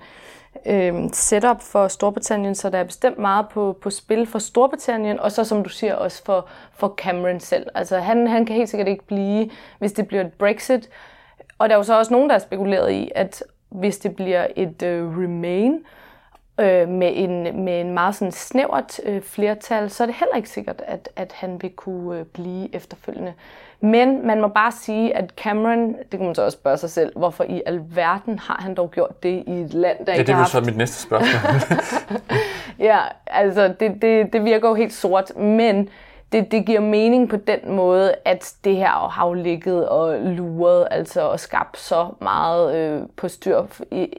øh, 0.67 0.95
setup 1.13 1.61
for 1.61 1.89
Storbritannien, 1.89 2.55
så 2.55 2.71
der 2.71 2.79
er 2.79 2.85
bestemt 2.85 3.19
meget 3.19 3.49
på, 3.49 3.79
på 3.81 3.91
spil 3.91 4.27
for 4.27 4.39
Storbritannien, 4.39 5.21
og 5.21 5.33
så 5.33 5.45
som 5.45 5.63
du 5.63 5.69
siger 5.69 5.95
også 5.95 6.25
for, 6.25 6.49
for 6.73 6.95
Cameron 6.97 7.41
selv. 7.41 7.67
Altså 7.75 7.99
han, 7.99 8.27
han 8.27 8.47
kan 8.47 8.57
helt 8.57 8.69
sikkert 8.69 8.89
ikke 8.89 9.07
blive, 9.07 9.51
hvis 9.79 9.93
det 9.93 10.09
bliver 10.09 10.25
et 10.25 10.33
Brexit, 10.33 10.89
og 11.59 11.69
der 11.69 11.75
er 11.75 11.79
jo 11.79 11.85
så 11.85 11.99
også 11.99 12.13
nogen, 12.13 12.29
der 12.29 12.35
har 12.35 12.41
spekuleret 12.41 12.93
i, 12.93 13.11
at 13.15 13.43
hvis 13.69 13.99
det 13.99 14.17
bliver 14.17 14.47
et 14.57 14.83
øh, 14.83 15.19
Remain 15.19 15.73
øh, 15.75 15.81
med, 16.89 17.13
en, 17.15 17.65
med 17.65 17.81
en 17.81 17.95
meget 17.95 18.15
sådan 18.15 18.33
snævert 18.33 19.01
øh, 19.05 19.23
flertal, 19.23 19.91
så 19.91 20.05
er 20.05 20.07
det 20.07 20.17
heller 20.17 20.37
ikke 20.37 20.49
sikkert, 20.49 20.83
at, 20.87 21.09
at 21.17 21.33
han 21.33 21.63
vil 21.63 21.71
kunne 21.71 22.19
øh, 22.19 22.25
blive 22.25 22.75
efterfølgende. 22.75 23.33
Men 23.81 24.27
man 24.27 24.41
må 24.41 24.49
bare 24.49 24.73
sige, 24.73 25.17
at 25.17 25.31
Cameron, 25.37 25.89
det 25.89 26.11
kan 26.11 26.25
man 26.25 26.35
så 26.35 26.43
også 26.43 26.59
spørge 26.59 26.77
sig 26.77 26.91
selv, 26.91 27.19
hvorfor 27.19 27.45
i 27.45 27.63
alverden 27.67 28.39
har 28.39 28.59
han 28.61 28.75
dog 28.75 28.91
gjort 28.91 29.23
det 29.23 29.45
i 29.47 29.61
et 29.61 29.75
land, 29.75 30.07
der 30.07 30.13
ja, 30.13 30.19
ikke 30.19 30.33
det 30.33 30.39
er 30.39 30.45
så 30.45 30.61
mit 30.61 30.77
næste 30.77 31.03
spørgsmål. 31.03 31.79
ja, 32.89 32.99
altså 33.27 33.75
det, 33.81 34.03
det, 34.03 34.33
det 34.33 34.45
virker 34.45 34.69
jo 34.69 34.75
helt 34.75 34.93
sort, 34.93 35.37
men 35.37 35.89
det, 36.33 36.53
det 36.53 36.67
giver 36.67 36.81
mening 36.81 37.29
på 37.29 37.37
den 37.37 37.61
måde, 37.67 38.15
at 38.25 38.55
det 38.65 38.77
her 38.77 39.09
har 39.09 39.27
jo 39.27 39.33
ligget 39.33 39.89
og 39.89 40.19
luret, 40.21 40.89
altså 40.91 41.21
og 41.21 41.41
skabt 41.41 41.79
så 41.79 42.07
meget 42.21 42.77
øh, 42.77 43.03
på 43.17 43.29
styr 43.29 43.63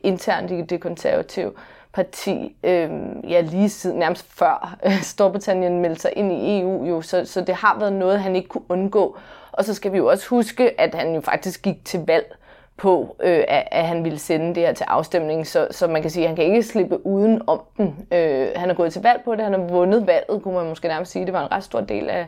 internt 0.03 0.51
i 0.51 0.62
det 0.62 0.79
konservative 0.82 1.51
parti, 1.93 2.56
øh, 2.63 2.89
ja 3.29 3.41
lige 3.41 3.69
siden, 3.69 3.99
nærmest 3.99 4.25
før 4.29 4.77
øh, 4.86 5.01
Storbritannien 5.01 5.82
meldte 5.82 6.01
sig 6.01 6.12
ind 6.15 6.32
i 6.32 6.60
EU 6.60 6.86
jo, 6.86 7.01
så, 7.01 7.25
så 7.25 7.41
det 7.41 7.56
har 7.56 7.79
været 7.79 7.93
noget, 7.93 8.19
han 8.19 8.36
ikke 8.36 8.47
kunne 8.47 8.63
undgå. 8.69 9.17
Og 9.51 9.65
så 9.65 9.73
skal 9.73 9.91
vi 9.91 9.97
jo 9.97 10.08
også 10.08 10.27
huske, 10.29 10.82
at 10.82 10.95
han 10.95 11.15
jo 11.15 11.21
faktisk 11.21 11.62
gik 11.62 11.86
til 11.86 11.99
valg 12.08 12.36
på, 12.77 13.15
øh, 13.23 13.43
at, 13.47 13.67
at 13.71 13.86
han 13.88 14.03
ville 14.03 14.19
sende 14.19 14.56
det 14.56 14.63
her 14.63 14.73
til 14.73 14.84
afstemning, 14.84 15.47
så, 15.47 15.67
så 15.71 15.88
man 15.88 16.01
kan 16.01 16.12
sige, 16.12 16.23
at 16.23 16.29
han 16.29 16.36
kan 16.36 16.45
ikke 16.45 16.63
slippe 16.63 17.06
uden 17.06 17.41
om 17.47 17.62
den. 17.77 18.08
Øh, 18.12 18.47
han 18.56 18.69
har 18.69 18.75
gået 18.75 18.93
til 18.93 19.01
valg 19.01 19.21
på 19.25 19.36
det, 19.36 19.43
han 19.43 19.53
har 19.53 19.60
vundet 19.60 20.08
valget, 20.08 20.43
kunne 20.43 20.53
man 20.53 20.69
måske 20.69 20.88
nærmest 20.88 21.12
sige. 21.12 21.25
Det 21.25 21.34
var 21.34 21.43
en 21.43 21.51
ret 21.51 21.63
stor 21.63 21.82
del 21.82 22.10
af, 22.10 22.27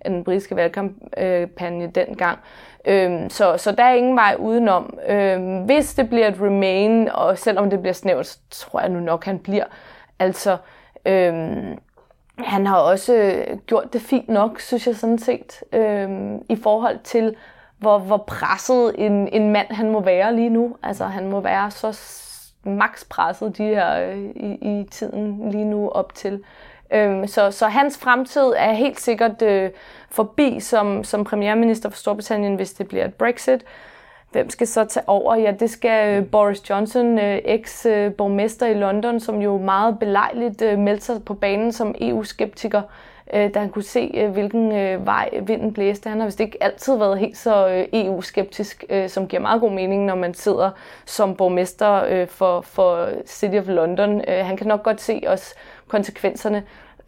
af 0.00 0.10
den 0.10 0.24
britiske 0.24 0.56
valgkampagne 0.56 1.86
dengang. 1.86 2.38
Øh, 2.84 3.30
så, 3.30 3.56
så 3.56 3.72
der 3.72 3.84
er 3.84 3.94
ingen 3.94 4.16
vej 4.16 4.36
udenom. 4.38 4.98
Øh, 5.08 5.64
hvis 5.64 5.94
det 5.94 6.08
bliver 6.08 6.28
et 6.28 6.40
remain, 6.40 7.08
og 7.08 7.38
selvom 7.38 7.70
det 7.70 7.80
bliver 7.80 7.92
snævert, 7.92 8.26
så 8.26 8.38
tror 8.50 8.80
jeg 8.80 8.88
nu 8.88 9.00
nok, 9.00 9.24
han 9.24 9.38
bliver. 9.38 9.64
Altså, 10.18 10.56
øhm, 11.06 11.78
han 12.38 12.66
har 12.66 12.76
også 12.76 13.44
gjort 13.66 13.92
det 13.92 14.00
fint 14.00 14.28
nok, 14.28 14.60
synes 14.60 14.86
jeg 14.86 14.96
sådan 14.96 15.18
set, 15.18 15.62
øhm, 15.72 16.42
i 16.48 16.56
forhold 16.56 16.98
til, 17.04 17.36
hvor, 17.78 17.98
hvor 17.98 18.16
presset 18.16 18.94
en, 18.98 19.28
en 19.28 19.52
mand 19.52 19.66
han 19.70 19.90
må 19.90 20.00
være 20.00 20.34
lige 20.36 20.50
nu. 20.50 20.76
Altså 20.82 21.04
han 21.04 21.26
må 21.26 21.40
være 21.40 21.70
så 21.70 21.92
max 22.66 23.04
presset 23.08 23.58
de 23.58 23.62
her 23.62 24.10
øh, 24.10 24.18
i, 24.18 24.80
i 24.80 24.86
tiden 24.90 25.50
lige 25.50 25.64
nu 25.64 25.88
op 25.88 26.14
til. 26.14 26.44
Øhm, 26.92 27.26
så, 27.26 27.50
så 27.50 27.66
hans 27.66 27.98
fremtid 27.98 28.52
er 28.56 28.72
helt 28.72 29.00
sikkert 29.00 29.42
øh, 29.42 29.70
forbi 30.10 30.60
som, 30.60 31.04
som 31.04 31.24
premierminister 31.24 31.88
for 31.88 31.96
Storbritannien, 31.96 32.54
hvis 32.54 32.72
det 32.72 32.88
bliver 32.88 33.04
et 33.04 33.14
Brexit. 33.14 33.64
Hvem 34.32 34.50
skal 34.50 34.66
så 34.66 34.84
tage 34.84 35.08
over? 35.08 35.36
Ja, 35.36 35.52
det 35.60 35.70
skal 35.70 36.22
øh, 36.22 36.30
Boris 36.30 36.70
Johnson, 36.70 37.18
øh, 37.18 37.38
eks-borgmester 37.44 38.68
øh, 38.68 38.76
i 38.76 38.78
London, 38.78 39.20
som 39.20 39.42
jo 39.42 39.58
meget 39.58 39.98
belejligt 39.98 40.62
øh, 40.62 40.78
meldte 40.78 41.04
sig 41.04 41.24
på 41.24 41.34
banen 41.34 41.72
som 41.72 41.94
EU-skeptiker 42.00 42.82
øh, 42.82 43.15
øh, 43.34 43.54
da 43.54 43.58
han 43.58 43.68
kunne 43.68 43.82
se, 43.82 44.10
øh, 44.14 44.30
hvilken 44.30 44.72
øh, 44.72 45.06
vej 45.06 45.30
vinden 45.42 45.72
blæste. 45.72 46.08
Han 46.08 46.20
har 46.20 46.26
vist 46.26 46.40
ikke 46.40 46.62
altid 46.62 46.96
været 46.96 47.18
helt 47.18 47.36
så 47.36 47.68
øh, 47.68 47.86
EU-skeptisk, 47.92 48.84
øh, 48.90 49.08
som 49.08 49.28
giver 49.28 49.42
meget 49.42 49.60
god 49.60 49.70
mening, 49.70 50.04
når 50.04 50.14
man 50.14 50.34
sidder 50.34 50.70
som 51.04 51.36
borgmester 51.36 52.04
øh, 52.08 52.28
for, 52.28 52.60
for 52.60 53.08
City 53.26 53.56
of 53.56 53.68
London. 53.68 54.20
Øh, 54.28 54.46
han 54.46 54.56
kan 54.56 54.66
nok 54.66 54.82
godt 54.82 55.00
se 55.00 55.22
også 55.26 55.54
konsekvenserne 55.88 56.56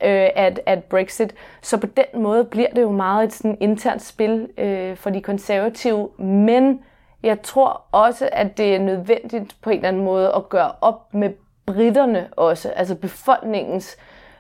øh, 0.05 0.29
at, 0.37 0.61
at 0.67 0.85
Brexit. 0.85 1.35
Så 1.63 1.77
på 1.77 1.87
den 1.87 2.23
måde 2.23 2.45
bliver 2.45 2.71
det 2.77 2.83
jo 2.83 2.91
meget 2.91 3.25
et 3.25 3.33
sådan 3.33 3.57
internt 3.61 4.03
spil 4.03 4.49
øh, 4.59 4.97
for 4.97 5.11
de 5.11 5.21
konservative. 5.21 6.09
Men 6.19 6.81
jeg 7.23 7.43
tror 7.43 7.83
også, 7.93 8.29
at 8.33 8.59
det 8.59 8.75
er 8.75 8.79
nødvendigt 8.79 9.57
på 9.63 9.71
en 9.71 9.77
eller 9.77 9.89
anden 9.89 10.05
måde 10.05 10.33
at 10.37 10.49
gøre 10.49 10.73
op 10.81 11.15
med 11.15 11.31
britterne 11.67 12.29
også, 12.37 12.69
altså 12.71 12.95
befolkningens 12.95 13.99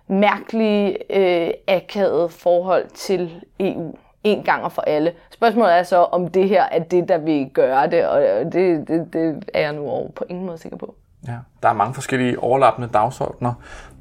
mærkelige, 0.08 0.96
øh, 1.16 1.50
akavede 1.68 2.28
forhold 2.28 2.84
til 2.94 3.30
EU 3.60 3.94
en 4.24 4.42
gang 4.42 4.62
og 4.64 4.72
for 4.72 4.82
alle. 4.82 5.12
Spørgsmålet 5.30 5.78
er 5.78 5.82
så, 5.82 5.96
om 5.96 6.28
det 6.28 6.48
her 6.48 6.62
er 6.62 6.78
det, 6.78 7.08
der 7.08 7.18
vil 7.18 7.50
gøre 7.54 7.90
det, 7.90 8.06
og 8.08 8.20
det, 8.52 8.88
det, 8.88 9.12
det 9.12 9.44
er 9.54 9.60
jeg 9.60 9.72
nu 9.72 9.88
over 9.88 10.10
på 10.10 10.24
ingen 10.28 10.46
måde 10.46 10.58
sikker 10.58 10.78
på. 10.78 10.94
Ja, 11.26 11.36
der 11.62 11.68
er 11.68 11.72
mange 11.72 11.94
forskellige 11.94 12.38
overlappende 12.38 12.88
dagsordner, 12.88 13.52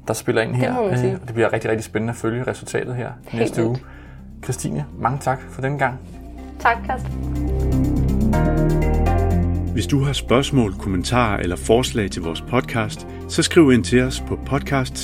der 0.08 0.14
spiller 0.14 0.42
ind 0.42 0.54
her. 0.54 0.82
Det, 0.82 1.04
øh, 1.04 1.12
og 1.22 1.26
det 1.26 1.34
bliver 1.34 1.52
rigtig, 1.52 1.70
rigtig 1.70 1.84
spændende 1.84 2.10
at 2.10 2.16
følge 2.16 2.42
resultatet 2.46 2.94
her 2.94 3.10
Helt 3.28 3.40
næste 3.40 3.56
vildt. 3.56 3.68
uge. 3.68 3.78
Christine, 4.44 4.86
mange 4.98 5.18
tak 5.18 5.40
for 5.50 5.60
den 5.62 5.78
gang. 5.78 5.98
Tak, 6.60 6.76
Karsten. 6.86 7.77
Hvis 9.72 9.86
du 9.86 10.00
har 10.00 10.12
spørgsmål, 10.12 10.74
kommentarer 10.74 11.38
eller 11.40 11.56
forslag 11.56 12.10
til 12.10 12.22
vores 12.22 12.40
podcast, 12.40 13.06
så 13.28 13.42
skriv 13.42 13.72
ind 13.72 13.84
til 13.84 14.00
os 14.00 14.22
på 14.28 14.38
podcast 14.46 14.96